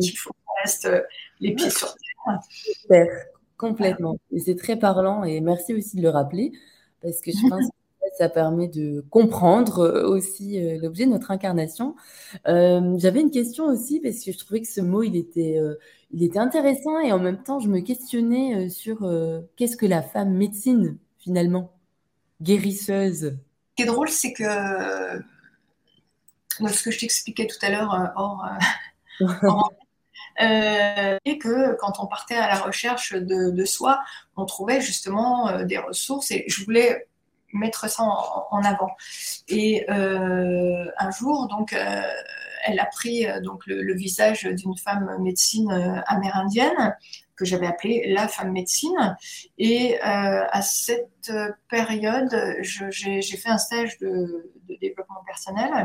[0.00, 1.00] qu'il faut qu'on reste euh,
[1.40, 2.40] les pieds sur terre.
[2.50, 3.08] Super,
[3.56, 4.18] complètement.
[4.30, 6.52] Et c'est très parlant et merci aussi de le rappeler
[7.00, 7.66] parce que je pense
[8.00, 11.96] que ça permet de comprendre euh, aussi l'objet de notre incarnation.
[12.46, 15.58] J'avais une question aussi parce que je trouvais que ce mot il était,
[16.10, 19.10] il était intéressant et en même temps je me questionnais sur
[19.56, 21.72] qu'est-ce que la femme médecine finalement,
[22.40, 23.36] guérisseuse.
[23.70, 25.22] Ce qui est drôle, c'est que
[26.58, 28.46] ce que je t'expliquais tout à l'heure hors,
[30.40, 34.00] et que quand on partait à la recherche de, soi,
[34.36, 37.06] on trouvait justement des ressources et je voulais
[37.52, 38.90] mettre ça en, avant.
[39.48, 41.76] Et un jour, donc,
[42.64, 46.96] elle a pris donc le visage d'une femme médecine amérindienne
[47.42, 49.16] que j'avais appelée la femme médecine.
[49.58, 51.32] Et euh, à cette
[51.68, 54.50] période, j'ai fait un stage de,
[54.80, 55.84] développement personnel euh,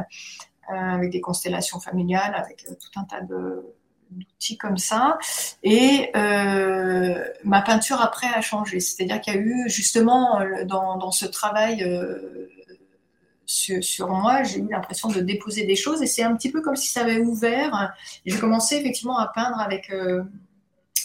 [0.68, 5.18] avec des constellations familiales, avec euh, tout un tas d'outils comme ça.
[5.64, 8.80] Et ma peinture après a changé.
[8.80, 11.86] C'est-à-dire qu'il y a eu justement dans, ce travail
[13.46, 16.76] sur, moi, j'ai eu l'impression de déposer des choses et c'est un petit peu comme
[16.76, 17.94] si ça avait ouvert.
[18.26, 19.92] J'ai commencé effectivement à peindre avec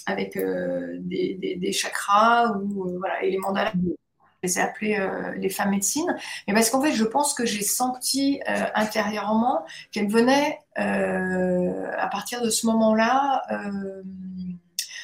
[0.07, 3.73] avec euh, des, chakras ou euh, voilà, et les mandalas.
[4.43, 6.17] Les ai appelés euh, les femmes médecines,
[6.47, 8.41] mais parce qu'en fait, je pense que j'ai senti
[8.75, 13.43] intérieurement qu'elles venaient à partir de ce moment-là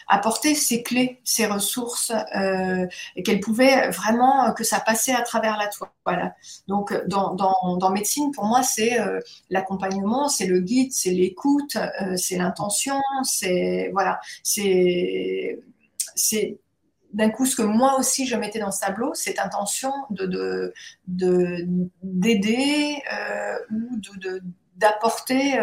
[0.08, 5.56] apporter ses clés, ses ressources, euh, et qu'elle pouvait vraiment, que ça passait à travers
[5.58, 6.34] la toile.
[6.66, 9.20] Donc, dans, médecine, pour moi, c'est euh,
[9.50, 15.58] l'accompagnement, c'est le guide, c'est l'écoute, euh, c'est l'intention, c'est voilà, c'est
[17.12, 20.72] d'un coup ce que moi aussi je mettais dans ce tableau, cette intention de
[21.06, 23.02] d'aider
[23.70, 24.40] de, ou
[24.76, 25.58] d'apporter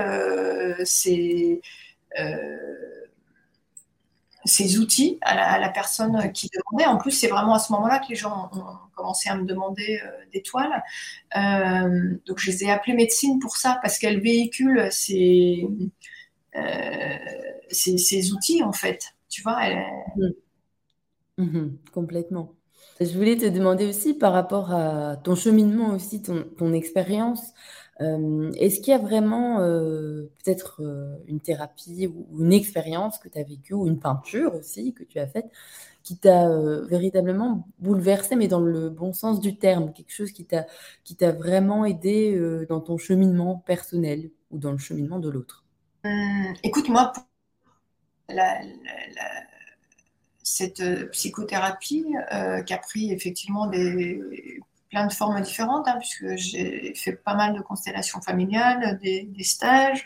[0.84, 1.62] ces
[4.46, 6.86] ces outils à la, personne qui demandait.
[6.86, 8.64] En plus, c'est vraiment à ce moment-là que les gens ont,
[8.96, 10.84] commencé à me demander euh, des toiles.
[11.36, 15.68] Euh, donc, je les ai appelées médecine pour ça, parce qu'elles véhiculent ces,
[16.56, 17.18] euh,
[18.34, 19.16] outils, en fait.
[19.30, 20.30] Tu vois mmh.
[21.38, 22.56] Mmh complètement.
[23.02, 27.42] Je voulais te demander aussi par rapport à ton cheminement aussi, ton, expérience.
[28.02, 33.28] Euh, est-ce qu'il y a vraiment euh, peut-être euh, une thérapie ou, une expérience que
[33.28, 35.50] tu as vécue ou une peinture aussi que tu as faite
[36.04, 36.48] qui t'a
[36.84, 42.66] véritablement bouleversé, mais dans le bon sens du terme, quelque chose qui t'a vraiment aidé
[42.70, 45.66] dans ton cheminement personnel ou dans le cheminement de l'autre?
[46.64, 47.12] Écoute, moi,
[50.48, 52.06] cette psychothérapie
[52.66, 54.22] qui a pris effectivement des
[54.96, 60.06] plein de formes différentes, hein, puisque j'ai fait pas mal de constellations familiales, des, stages,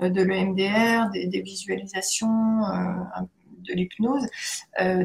[0.00, 3.20] euh, de l'EMDR, des, visualisations, euh,
[3.58, 4.26] de l'hypnose.
[4.80, 5.04] Euh,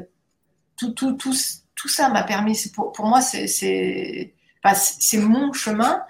[0.78, 1.36] tout, tout, tout,
[1.75, 6.03] tout, ça m'a permis, pour, pour moi, c'est c'est mon chemin,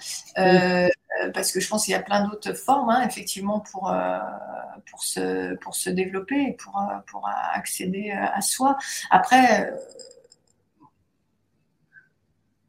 [1.33, 3.93] parce que je pense qu'il y a plein d'autres formes, hein, effectivement, pour,
[4.89, 8.77] pour, se, pour se développer et pour, pour accéder à soi.
[9.09, 9.71] Après,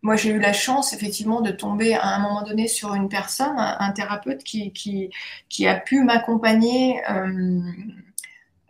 [0.03, 3.57] moi, j'ai eu la chance, effectivement, de tomber à un moment donné sur une personne,
[3.59, 5.11] un, thérapeute qui, qui,
[5.49, 7.61] qui, a pu m'accompagner euh,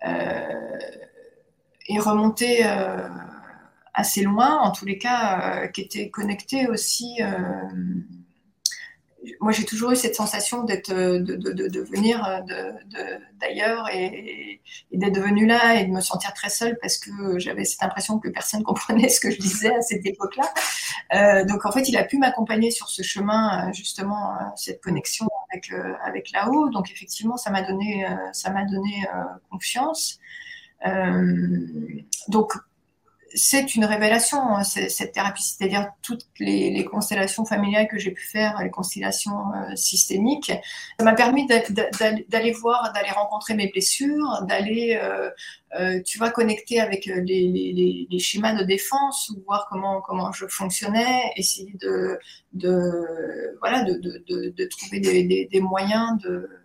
[0.07, 0.79] euh,
[1.87, 3.09] et remonter euh,
[3.93, 7.18] assez loin, en tous les cas, qui était connecté aussi
[9.41, 12.72] moi, j'ai toujours eu cette sensation d'être, euh, de, de, de, venir euh,
[13.41, 14.61] d'ailleurs et,
[14.93, 18.29] d'être venue là et de me sentir très seule parce que j'avais cette impression que
[18.29, 20.53] personne comprenait ce que je disais à cette époque-là.
[21.14, 25.70] Euh, donc, en fait, il a pu m'accompagner sur ce chemin, justement, cette connexion avec,
[26.05, 26.68] avec là-haut.
[26.70, 29.07] Donc, effectivement, ça m'a donné, ça m'a donné
[29.51, 30.18] confiance.
[32.29, 32.53] donc,
[33.39, 38.61] c'est une révélation, hein, cette thérapie, c'est-à-dire toutes les, constellations familiales que j'ai pu faire,
[38.62, 40.53] les constellations euh, systémiques.
[40.99, 45.30] Ça m'a permis d'aller voir, d'aller rencontrer mes blessures, d'aller, euh,
[45.78, 51.74] euh, tu vois, connecter avec les, schémas de défense, voir comment, comment je fonctionnais, essayer
[51.80, 52.18] de,
[53.61, 56.57] voilà, de, trouver des moyens de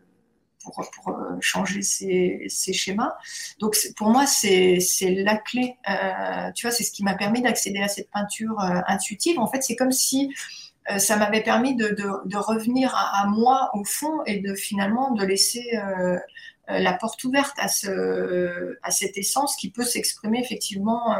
[0.63, 3.15] pour, euh, changer ces, schémas.
[3.59, 5.77] Donc pour moi, c'est la clé.
[5.89, 9.39] Euh, tu vois, c'est ce qui m'a permis d'accéder à cette peinture euh, intuitive.
[9.39, 10.33] En fait, c'est comme si
[10.97, 15.79] ça m'avait permis de, revenir à, moi au fond et de finalement de laisser
[16.67, 21.15] la porte ouverte à, ce, à cette essence qui peut s'exprimer effectivement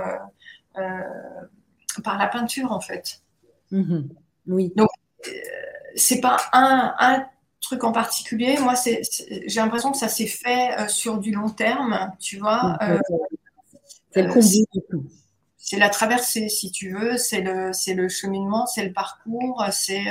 [2.03, 3.21] par la peinture en fait.
[3.71, 4.01] Mmh
[4.47, 4.73] oui.
[4.75, 4.89] Donc
[5.95, 7.25] c'est pas un, un
[7.63, 8.57] truc en particulier.
[8.59, 9.01] Moi, c'est,
[9.47, 12.77] j'ai l'impression que ça s'est fait euh, sur du long terme, tu vois.
[12.83, 12.99] Euh,
[14.11, 15.05] c'est le euh, tout.
[15.57, 20.03] C'est la traversée, si tu veux, c'est le, c'est le cheminement, c'est le parcours, c'est.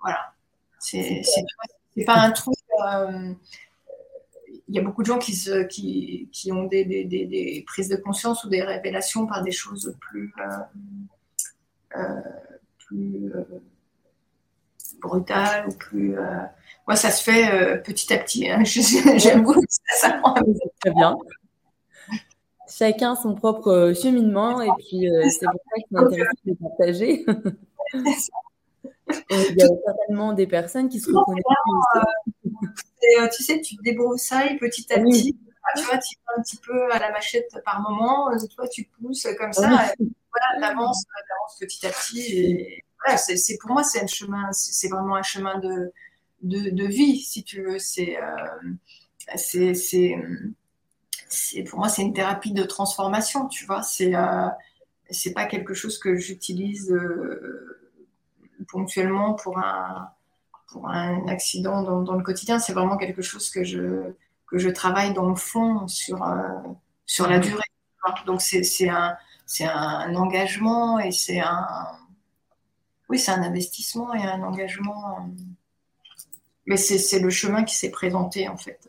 [0.00, 0.32] voilà.
[0.78, 1.20] C'est,
[1.94, 2.54] c'est, pas un truc.
[4.68, 7.88] il y a beaucoup de gens qui, se, qui, qui ont des, des, des, prises
[7.88, 10.32] de conscience ou des révélations par des choses plus,
[12.78, 13.32] plus
[15.00, 16.16] brutal ou plus.
[16.86, 18.48] Moi, ça se fait petit à petit.
[18.48, 18.62] Hein.
[19.16, 20.20] J'aime beaucoup ça.
[20.80, 21.16] Très bien
[22.80, 27.24] chacun son propre cheminement et puis c'est pour ça que c'est intéressant de partager.
[29.30, 31.44] il y a certainement des personnes qui se reconnaissent.
[33.18, 35.36] Euh, tu sais, tu te débroussailles petit à petit.
[35.76, 38.30] Tu vois, tu vas un petit peu à la machette par moment.
[38.54, 39.68] Toi, tu pousses comme ça.
[39.68, 39.94] voilà,
[40.58, 41.04] tu avances,
[41.60, 42.36] petit à petit.
[42.36, 45.92] Et voilà, c'est, pour moi, c'est un chemin, c'est vraiment un chemin de,
[46.42, 47.78] de, de vie, si tu veux.
[47.78, 48.72] C'est, euh,
[49.36, 50.14] c'est, c'est,
[51.64, 53.82] pour moi, c'est une thérapie de transformation, tu vois.
[53.82, 54.48] C'est, euh,
[55.10, 56.90] c'est pas quelque chose que j'utilise.
[56.92, 57.76] Euh,
[58.68, 60.10] ponctuellement pour un,
[60.68, 62.58] pour un accident dans, dans le quotidien.
[62.58, 64.12] C'est vraiment quelque chose que je,
[64.46, 66.38] que je travaille dans le fond sur, euh,
[67.06, 67.62] sur la durée.
[68.26, 69.16] Donc c'est un,
[69.60, 71.66] un engagement et c'est un,
[73.10, 75.28] oui, c'est un investissement et un engagement.
[76.66, 78.88] Mais c'est le chemin qui s'est présenté en fait.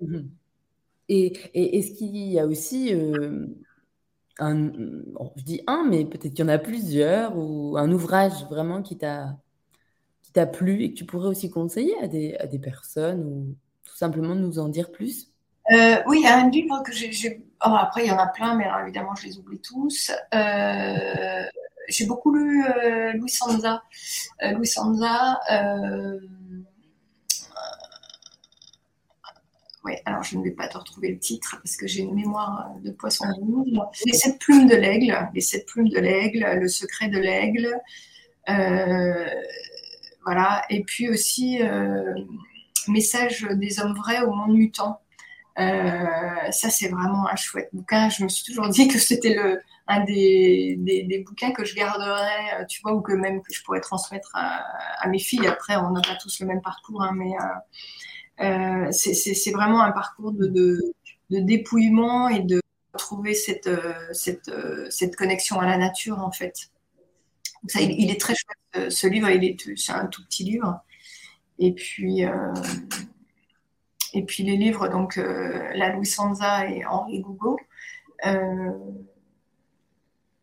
[0.00, 0.30] Mhm.
[1.10, 3.46] Et, et est-ce qu'il y a aussi euh,
[4.38, 4.70] un,
[5.36, 8.96] je dis un, mais peut-être qu'il y en a plusieurs, ou un ouvrage vraiment qui
[8.96, 9.36] t'a
[10.22, 13.56] qui t'a plu et que tu pourrais aussi conseiller à des, à des personnes ou
[13.84, 15.32] tout simplement nous en dire plus?
[15.72, 17.42] Euh, Oui, il y a un livre que j'ai.
[17.64, 20.10] Oh, après, il y en a plein, mais évidemment, je les oublie tous.
[20.34, 21.44] Euh,
[21.88, 23.82] j'ai beaucoup lu euh, Louis Sanza.
[24.42, 25.40] Louis Sanza
[30.04, 32.90] alors je ne vais pas te retrouver le titre parce que j'ai une mémoire de
[32.90, 33.68] poisson rouge.
[34.06, 37.78] Les sept plumes de l'aigle, les sept plumes de l'aigle, le secret de l'aigle.
[38.48, 39.28] Euh,
[40.24, 40.62] voilà.
[40.70, 42.14] Et puis aussi euh,
[42.86, 45.00] Message des hommes vrais au monde mutant.
[45.58, 48.08] Euh, ça, c'est vraiment un chouette bouquin.
[48.08, 52.66] Je me suis toujours dit que c'était le, un des, des, bouquins que je garderais,
[52.68, 55.46] tu vois, ou que même que je pourrais transmettre à, mes filles.
[55.46, 57.32] Après, on n'a pas tous le même parcours, hein, mais
[58.40, 60.80] euh, c'est vraiment un parcours de, de,
[61.30, 62.62] dépouillement et de
[62.96, 66.70] trouver cette, euh, cette, euh, cette, connexion à la nature, en fait.
[67.74, 69.28] Il, est très chouette, ce livre,
[69.76, 70.80] c'est un tout petit livre.
[71.58, 72.22] Et puis,
[74.14, 77.58] et puis les livres, donc La Louis Sanza et Henri Gougo,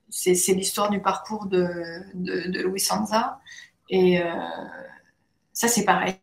[0.10, 1.68] c'est l'histoire du parcours de,
[2.14, 3.40] de, de, Louis Sanza.
[3.90, 4.22] Et
[5.52, 6.16] ça, c'est pareil.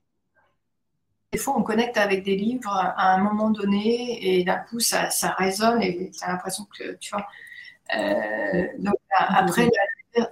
[1.32, 5.08] Des fois, on connecte avec des livres à un moment donné et d'un coup, ça,
[5.38, 7.26] résonne et tu as l'impression que, tu vois.
[7.96, 9.70] Euh, donc, après,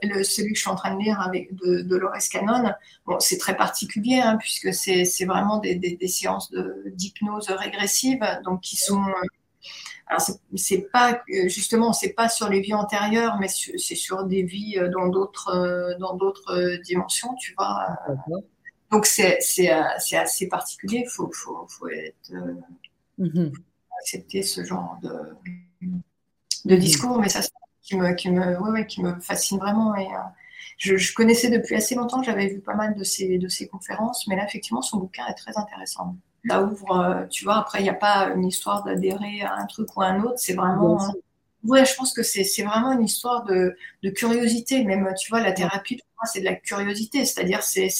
[0.03, 2.73] le, celui que je suis en train de lire avec de, Dolores Cannon,
[3.07, 6.53] bon, c'est très particulier hein, puisque c'est vraiment des, des, séances
[6.87, 9.05] d'hypnose régressive, donc qui sont.
[10.07, 10.23] Alors,
[10.57, 15.09] c'est pas justement, c'est pas sur les vies antérieures, mais c'est sur des vies dans
[15.09, 17.97] d'autres dans d'autres dimensions, tu vois.
[18.91, 19.39] Donc c'est
[19.71, 22.55] euh, assez particulier, il faut, faut, faut, être, euh,
[23.21, 23.53] mm-hmm.
[24.01, 25.91] accepter ce genre de,
[26.65, 27.41] de discours, mais ça
[27.83, 29.95] qui me, qui me, ouais, qui me fascine vraiment.
[29.97, 30.19] Et, euh,
[30.79, 34.27] je, je, connaissais depuis assez longtemps, j'avais vu pas mal de ces, de ces conférences,
[34.29, 36.17] mais là, effectivement, son bouquin est très intéressant.
[36.49, 39.95] Ça ouvre, tu vois, après, il n'y a pas une histoire d'adhérer à un truc
[39.95, 40.99] ou à un autre, c'est vraiment.
[41.65, 44.83] Ouais, je pense que c'est vraiment une histoire de, de, curiosité.
[44.85, 47.27] Même, tu vois, la thérapie, pour moi, c'est de la curiosité.
[47.27, 47.91] C'est-à-dire, c'est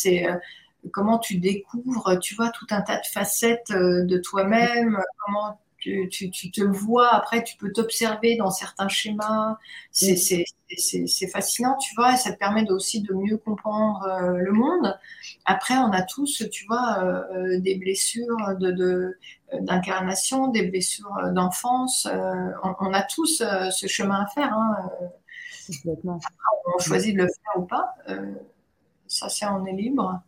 [0.93, 6.51] comment tu découvres, tu vois, tout un tas de facettes euh, de toi-même, comment tu,
[6.51, 9.57] te vois, après tu peux t'observer dans certains schémas,
[9.91, 10.45] c'est
[11.33, 14.99] fascinant, tu vois, et ça te permet aussi de mieux comprendre euh, le monde.
[15.45, 18.37] Après, on a tous, tu vois, euh, des blessures
[19.61, 22.07] d'incarnation, de, des blessures d'enfance,
[22.63, 24.53] on, a tous ce chemin à faire.
[24.53, 24.77] Hein,
[26.75, 27.95] on choisit de le faire ou pas,
[29.07, 30.23] ça c'est on est libre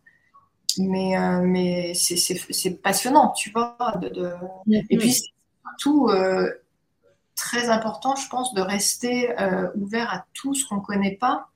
[0.79, 3.75] mais, euh, mais c'est passionnant, tu vois.
[4.01, 4.33] De,
[4.67, 5.21] Et puis,
[5.77, 6.51] surtout euh,
[7.35, 11.47] très important, je pense, de rester euh, ouvert à tout ce qu'on ne connaît pas,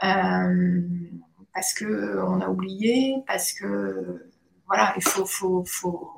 [0.00, 4.30] parce qu'on a oublié, parce que,
[4.66, 6.10] voilà, il faut, faut, faut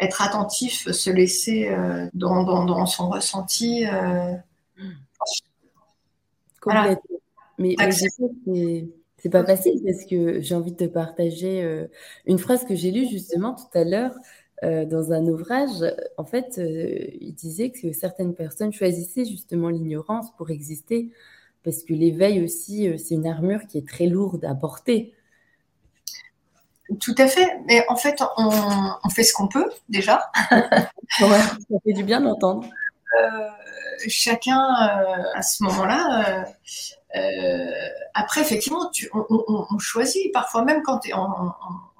[0.00, 1.74] être attentif, se laisser
[2.14, 3.84] dans, dans, dans, son ressenti.
[6.60, 7.20] Complètement.
[7.58, 8.86] Mais, mais
[9.18, 11.86] c'est pas facile parce que j'ai envie de te partager euh,
[12.26, 14.14] une phrase que j'ai lue justement tout à l'heure
[14.64, 15.84] euh, dans un ouvrage.
[16.16, 21.10] En fait, euh, il disait que certaines personnes choisissaient justement l'ignorance pour exister
[21.62, 25.12] parce que l'éveil aussi, c'est une armure qui est très lourde à porter.
[27.00, 27.58] Tout à fait.
[27.66, 30.30] Mais en fait, on, fait ce qu'on peut déjà.
[30.52, 30.86] ouais,
[31.20, 32.68] ça fait du bien d'entendre.
[34.06, 34.60] chacun,
[35.34, 36.46] à ce moment-là,
[37.16, 37.66] Euh,
[38.14, 41.54] après, effectivement, on, choisit parfois même quand tu es en,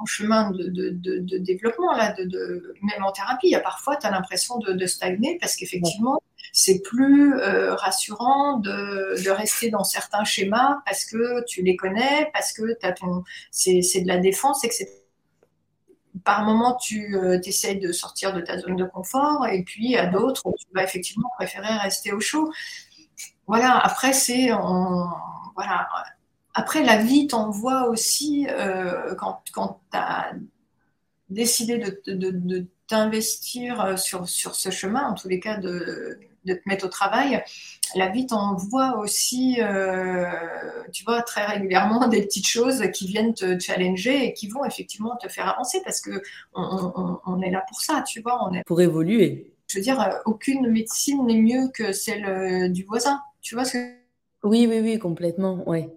[0.06, 4.58] chemin de, développement, là, de, même en thérapie, il y a parfois tu as l'impression
[4.58, 6.20] de, stagner parce qu'effectivement,
[6.52, 12.52] c'est plus euh, rassurant de, rester dans certains schémas parce que tu les connais, parce
[12.52, 12.62] que
[12.94, 14.86] ton, c'est, de la défense, etc.
[16.24, 20.42] Par moment, tu euh, de sortir de ta zone de confort, et puis à d'autres,
[20.58, 22.50] tu vas effectivement préférer rester au chaud
[23.46, 24.50] voilà, après, c'est.
[25.54, 25.88] Voilà.
[26.54, 30.32] Après, la vie t'envoie aussi, euh, quand, quand tu as
[31.28, 36.86] décidé de, t'investir sur, sur ce chemin, en tous les cas de, de te mettre
[36.86, 37.42] au travail,
[37.94, 40.26] la vie t'envoie aussi, euh,
[40.92, 45.16] tu vois, très régulièrement des petites choses qui viennent te challenger et qui vont effectivement
[45.16, 46.22] te faire avancer parce que
[46.54, 48.38] on, est là pour ça, tu vois.
[48.48, 48.64] On est...
[48.64, 49.52] Pour évoluer.
[49.68, 53.20] Je veux dire, aucune médecine n'est mieux que celle euh, du voisin.
[53.46, 53.94] Tu vois ce que...
[54.42, 55.88] Oui, oui, oui, complètement, ouais.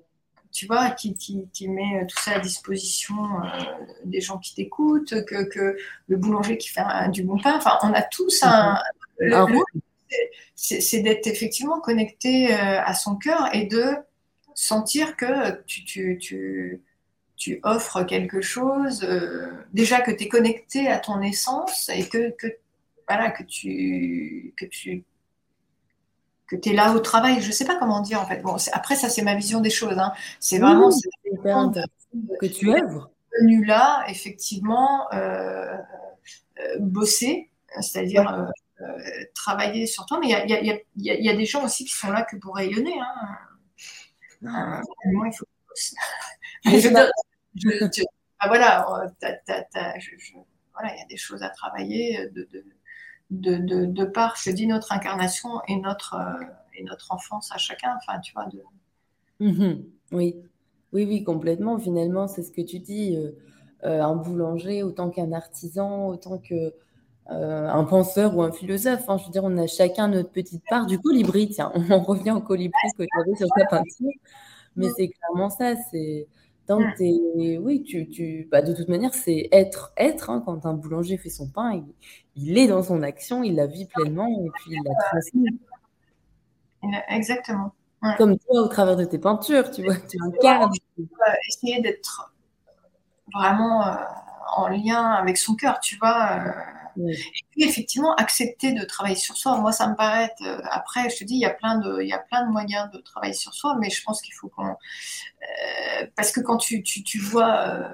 [0.51, 3.47] Tu vois, qui, qui, met tout ça à disposition euh,
[4.05, 5.75] des gens qui t'écoutent, que, que,
[6.07, 7.55] le boulanger qui fait du bon pain.
[7.57, 8.77] Enfin, on a tous un.
[9.19, 9.63] Mhm.
[10.55, 13.95] c'est d'être effectivement connecté euh, à son cœur et de
[14.53, 16.83] sentir que tu, tu, tu,
[17.35, 22.29] tu offres quelque chose, euh, déjà que tu es connecté à ton essence et que,
[22.29, 22.45] que,
[23.07, 25.03] voilà, que, tu, que tu
[26.49, 27.41] que tu es là au travail.
[27.41, 28.41] Je ne sais pas comment dire en fait.
[28.41, 29.97] Bon, après, ça, c'est ma vision des choses.
[29.97, 30.11] Hein.
[30.39, 30.89] C'est vraiment.
[32.41, 33.11] que tu œuvres.
[33.39, 35.77] Venu là, effectivement, euh,
[36.59, 38.49] euh, bosser, c'est-à-dire
[38.81, 38.87] euh,
[39.35, 40.19] travailler sur toi.
[40.19, 42.99] Mais il y, y a, des gens aussi qui sont là que pour rayonner.
[42.99, 44.81] Hein.
[45.05, 45.45] moi, il faut
[46.65, 46.89] je,
[50.73, 52.27] voilà, il y a des choses à travailler.
[52.29, 52.65] de de,
[53.29, 57.95] de, par, je dis, notre incarnation et notre, euh, et notre enfance à chacun.
[57.97, 58.61] Enfin, tu vois, de...
[59.39, 59.85] Mhm.
[60.11, 60.35] oui,
[60.93, 61.77] oui, oui, complètement.
[61.79, 63.15] Finalement, c'est ce que tu dis.
[63.15, 63.31] Euh,
[63.85, 66.73] euh, un boulanger, autant qu'un artisan, autant que
[67.31, 69.07] un penseur ou un philosophe.
[69.07, 69.17] Hein.
[69.19, 71.47] Je veux dire, on a chacun notre petite part du colibri.
[71.47, 74.09] Tiens, on revient au colibri que tu avais sur ta peinture.
[74.75, 75.75] Mais c'est clairement ça.
[75.91, 76.27] C'est
[76.77, 80.29] oui, tu, tu, bah, de toute manière, c'est être, être.
[80.29, 81.83] Hein, quand un boulanger fait son pain,
[82.35, 85.49] il, est dans son action, il la vit pleinement et puis il la transmet.
[87.09, 87.73] Exactement.
[88.17, 90.71] Comme toi, au travers de tes peintures, tu vois, tu incarnes.
[91.49, 92.33] Essayer d'être
[93.33, 93.95] vraiment euh,
[94.57, 96.39] en lien avec son cœur, tu vois.
[96.39, 96.51] Euh,
[96.97, 99.57] et puis effectivement, accepter de travailler sur soi.
[99.57, 100.31] Moi, ça me paraît.
[100.41, 102.51] Euh, après, je te dis, il y a plein de, il y a plein de
[102.51, 106.57] moyens de travailler sur soi, mais je pense qu'il faut qu'on, euh, parce que quand
[106.57, 107.89] tu, tu, tu vois, euh,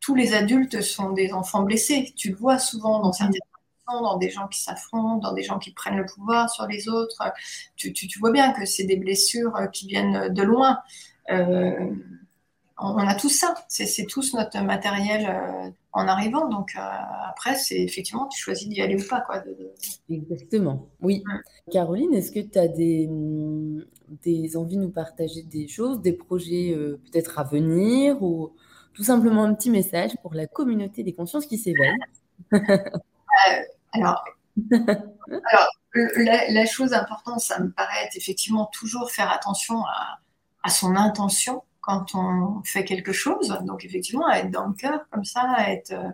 [0.00, 2.12] tous les adultes sont des enfants blessés.
[2.16, 3.40] Tu le vois souvent dans certaines
[3.86, 7.22] dans des gens qui s'affrontent, dans des gens qui prennent le pouvoir sur les autres.
[7.76, 10.78] Tu, tu, tu vois bien que c'est des blessures qui viennent de loin.
[11.30, 11.90] Euh,
[12.82, 13.54] on a tout ça.
[13.68, 16.48] C'est tous notre matériel euh, en arrivant.
[16.48, 16.80] Donc euh,
[17.28, 19.20] après, c'est effectivement, tu choisis d'y aller ou pas.
[19.20, 19.42] Quoi,
[20.10, 20.88] Exactement.
[21.00, 21.22] Oui.
[21.70, 23.08] Caroline, est-ce que tu as des,
[24.22, 28.52] des envies de nous partager des choses, des projets euh, peut-être à venir ou
[28.94, 31.96] tout simplement un petit message pour la communauté des consciences qui s'éveillent
[33.92, 34.24] Alors,
[34.72, 39.82] alors la, chose importante, ça me paraît être effectivement toujours faire attention
[40.62, 43.58] à son intention quand on fait quelque chose.
[43.66, 46.08] Donc effectivement, être dans le cœur comme ça, être euh,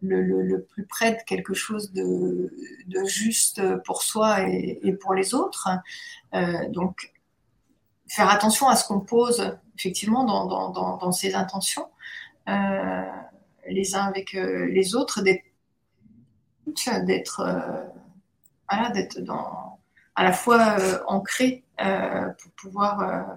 [0.00, 2.50] le, plus près de quelque chose de,
[3.04, 5.68] juste pour soi et, pour les autres.
[6.34, 7.12] Euh, donc
[8.06, 11.88] faire attention à ce qu'on pose effectivement dans, ses intentions,
[12.48, 13.02] euh,
[13.68, 15.42] les uns avec les autres, d'être
[20.16, 23.36] à la fois ancré pour pouvoir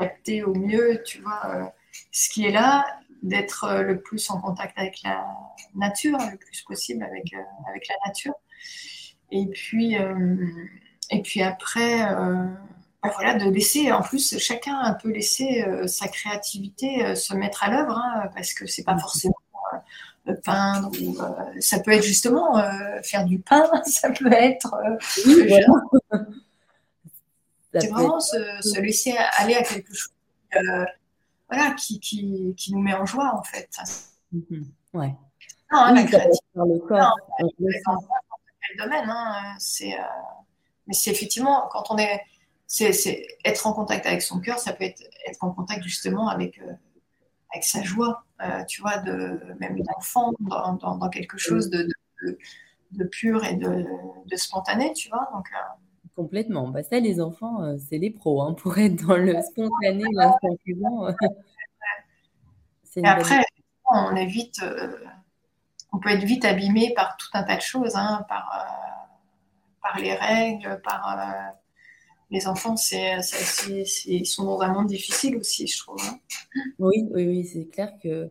[0.00, 1.64] capter au mieux, tu vois, euh,
[2.10, 2.86] ce qui est là,
[3.22, 5.26] d'être euh, le plus en contact avec la
[5.74, 8.34] nature, le plus possible avec, euh, avec la nature.
[9.30, 9.94] Et puis,
[11.10, 17.34] et puis après, bah voilà, de laisser, en plus, chacun peut laisser sa créativité se
[17.34, 19.36] mettre à l'œuvre, hein, parce que c'est pas forcément
[20.42, 21.16] peindre, ou,
[21.60, 22.60] ça peut être justement
[23.04, 24.74] faire du pain, ça peut être.
[27.72, 30.12] C'est vraiment se, laisser aller à quelque chose
[30.56, 30.84] euh,
[31.48, 33.68] voilà, qui, qui, qui, nous met en joie, en fait.
[34.34, 34.64] Mm-hmm.
[34.94, 35.14] Ouais.
[35.72, 36.40] Non, hein, la créativité.
[36.54, 40.02] Le corps, non, quel domaine, hein, c'est, euh,
[40.86, 42.20] mais c'est effectivement quand on est,
[42.66, 46.58] c'est, être en contact avec son cœur, ça peut être être en contact justement avec
[46.58, 46.72] euh,
[47.52, 48.24] avec sa joie,
[48.68, 51.88] tu vois, de même d'enfant dans, dans, dans, quelque chose de,
[52.22, 52.38] de,
[52.92, 53.84] de, pur et de,
[54.24, 55.28] de, spontané, tu vois.
[55.34, 55.48] Donc,
[56.20, 56.68] Complètement.
[56.68, 60.54] Bah, ça, les enfants, euh, c'est les pros, hein, pour être dans le spontané, l'instant
[60.62, 61.06] présent.
[63.04, 63.42] Après,
[63.90, 64.98] on est vite, euh,
[65.92, 69.06] on peut être vite abîmé par tout un tas de choses, hein, par, euh,
[69.80, 71.18] par les règles, par
[72.30, 73.16] les enfants, c'est,
[74.04, 76.02] ils sont dans un monde difficile aussi, je trouve.
[76.04, 76.18] Hein.
[76.78, 78.30] Oui, oui, oui, c'est clair que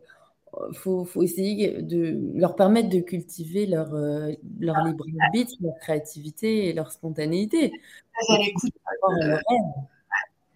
[0.74, 6.68] faut, faut essayer de leur permettre de cultiver leur, euh, leur libre arbitre, leur créativité
[6.68, 7.72] et leur spontanéité.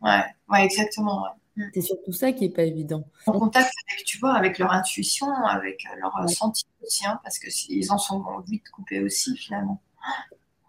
[0.02, 1.26] Ouais, ouais, exactement.
[1.56, 1.62] Mm.
[1.72, 3.04] C'est surtout ça qui n'est pas évident.
[3.26, 6.28] En contact avec, tu vois, avec leur intuition, avec leur ouais.
[6.28, 9.80] sentiment aussi, hein, parce qu'ils en sont vite coupés aussi, finalement.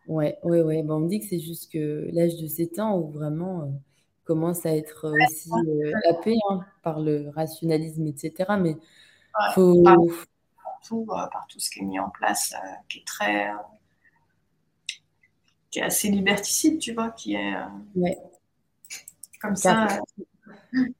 [0.08, 0.84] Ouais, ouais, ouais.
[0.84, 3.66] Bon, on me dit que c'est juste que l'âge de 7 ans où vraiment euh,
[4.24, 8.54] commence à être aussi euh, happé hein, par le rationalisme, etc.
[8.60, 8.78] Mais
[9.54, 9.82] faut...
[9.84, 9.98] par,
[10.88, 13.50] tout, euh, par, tout, ce qui est mis en place, euh, qui est très.
[13.50, 13.58] Euh,
[15.72, 17.54] qui est assez liberticide, tu vois, qui est.
[17.96, 18.18] ouais.
[19.42, 19.88] Comme ça.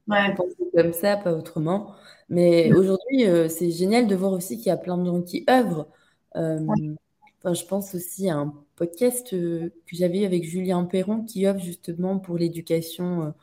[0.08, 0.34] Ouais.
[0.74, 1.96] Comme ça, pas autrement.
[2.30, 2.78] Mais mm.
[2.78, 5.90] aujourd'hui, c'est génial de voir aussi qu'il y a plein de gens qui œuvrent.
[6.34, 12.20] Enfin, je pense aussi à un podcast que j'avais avec Julien Perron qui œuvre justement
[12.20, 13.34] pour l'éducation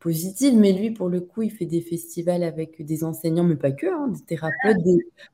[0.00, 3.72] positive, mais lui, pour le coup, il fait des festivals avec des enseignants, mais pas
[3.72, 4.78] que, hein, des thérapeutes,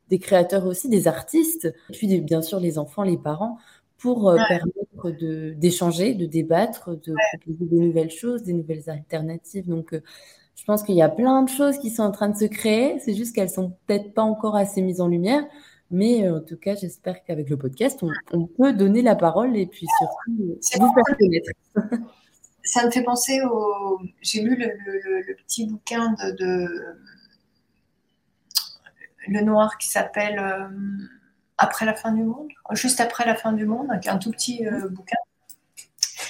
[0.08, 3.58] des, créateurs aussi, des artistes, et puis bien sûr les enfants, les parents,
[3.98, 9.68] pour euh, permettre d'échanger, de, débattre, de proposer des nouvelles choses, des nouvelles alternatives.
[9.68, 10.02] Donc, euh,
[10.56, 12.98] je pense qu'il y a plein de choses qui sont en train de se créer,
[13.00, 15.44] c'est juste qu'elles sont peut-être pas encore assez mises en lumière.
[15.90, 19.56] Mais euh, en tout cas, j'espère qu'avec le podcast, on, on, peut donner la parole
[19.56, 21.50] et puis surtout vous faire connaître.
[22.64, 24.00] ça me fait penser au.
[24.22, 26.96] J'ai lu le, petit bouquin de,
[29.28, 30.68] Le Noir qui s'appelle euh,
[31.58, 34.30] Après la fin du monde, juste après la fin du monde, qui est un tout
[34.30, 35.16] petit euh, bouquin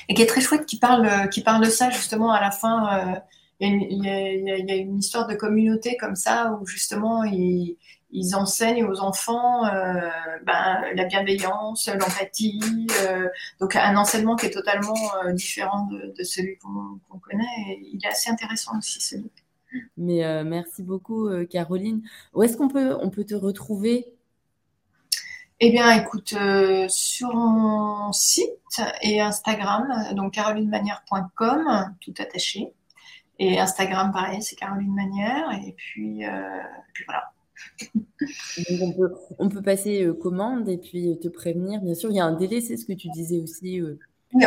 [0.09, 2.99] et qui est très chouette, qui parle, qui parle de ça justement à la fin.
[2.99, 3.20] Euh,
[3.61, 7.78] il, y a, une histoire de communauté comme ça où justement il
[8.14, 10.08] ils enseignent aux enfants euh,
[10.46, 14.94] ben, la bienveillance, l'empathie, euh, donc un enseignement qui est totalement
[15.24, 17.80] euh, différent de, celui qu'on connaît.
[17.82, 19.30] il est assez intéressant aussi celui.
[19.96, 22.02] Mais merci beaucoup Caroline.
[22.32, 24.06] Où est-ce qu'on peut, on peut te retrouver?
[25.58, 26.34] Eh bien, écoute,
[26.88, 32.72] sur mon site et Instagram, donc carolinemanière.com, tout attaché.
[33.40, 35.50] Et Instagram, pareil, c'est Caroline Manière.
[35.66, 36.22] Et puis,
[36.92, 37.34] puis voilà
[39.38, 41.80] on, peut, passer euh, commande et puis euh, te prévenir.
[41.80, 43.80] Bien sûr, il y a un délai, c'est ce que tu disais aussi.
[43.80, 43.98] Euh.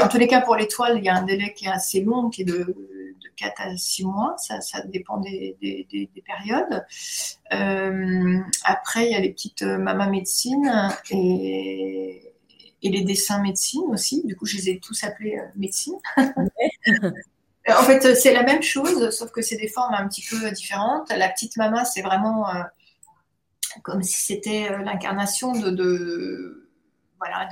[0.02, 2.30] en tous les cas, pour l'étoile, il y a un délai qui est assez long,
[2.30, 2.76] qui est de,
[3.36, 4.36] 4 à 6 mois.
[4.38, 5.58] Ça, dépend des,
[6.26, 6.86] périodes.
[8.64, 12.24] après, il y a les petites Mama Médecine et,
[12.84, 14.24] les dessins médecine aussi.
[14.26, 15.98] Du coup, je les ai tous appelés médecine.
[17.70, 21.10] En fait, c'est la même chose, sauf que c'est des formes un petit peu différentes.
[21.10, 22.46] La petite mama, c'est vraiment
[23.84, 26.70] comme si c'était euh, l'incarnation de,
[27.20, 27.48] voilà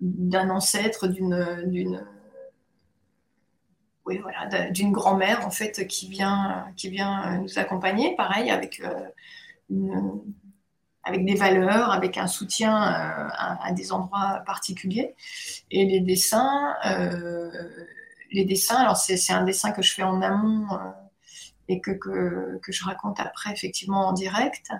[0.00, 2.04] d'un ancêtre d'une
[4.04, 9.08] oui, voilà, d'une grand-mère en fait qui vient qui vient nous accompagner pareil avec euh,
[11.04, 15.14] avec des valeurs, avec un soutien euh, à, des endroits particuliers.
[15.70, 16.74] Et les dessins,
[18.30, 20.66] les dessins, alors c'est un dessin que je fais en amont
[21.72, 24.70] et que, que, que, je raconte après effectivement en direct.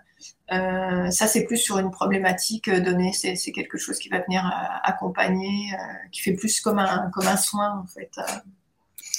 [0.52, 4.76] Euh, ça, c'est plus sur une problématique donnée, c'est, quelque chose qui va venir euh,
[4.84, 8.10] accompagner, euh, qui fait plus comme un, comme un soin en fait.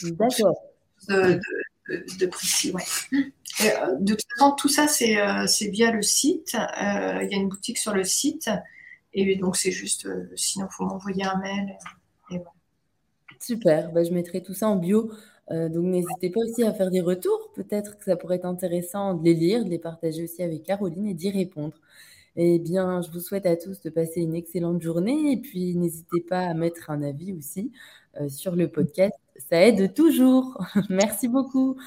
[0.04, 0.56] D'accord.
[1.08, 1.40] De,
[2.20, 2.84] de, précis, ouais.
[4.00, 5.18] de toute façon, tout ça, c'est,
[5.48, 6.56] c'est via le site.
[6.80, 8.50] Il y a une boutique sur le site.
[9.14, 10.08] Et donc, c'est juste,
[10.38, 11.78] sinon, il faut m'envoyer un mail.
[12.32, 12.40] Et,
[13.42, 15.12] Super, bah, je mettrai tout ça en bio
[15.52, 17.52] euh, donc n'hésitez pas aussi à faire des retours.
[17.56, 21.08] Peut-être que ça pourrait être intéressant de les lire, de les partager aussi avec Caroline
[21.08, 21.74] et d'y répondre.
[22.36, 26.22] Eh bien, je vous souhaite à tous de passer une excellente journée et puis n'hésitez
[26.22, 27.72] pas à mettre un avis aussi
[28.20, 29.14] euh, sur le podcast.
[29.50, 30.64] Ça aide toujours.
[30.90, 31.78] Merci beaucoup.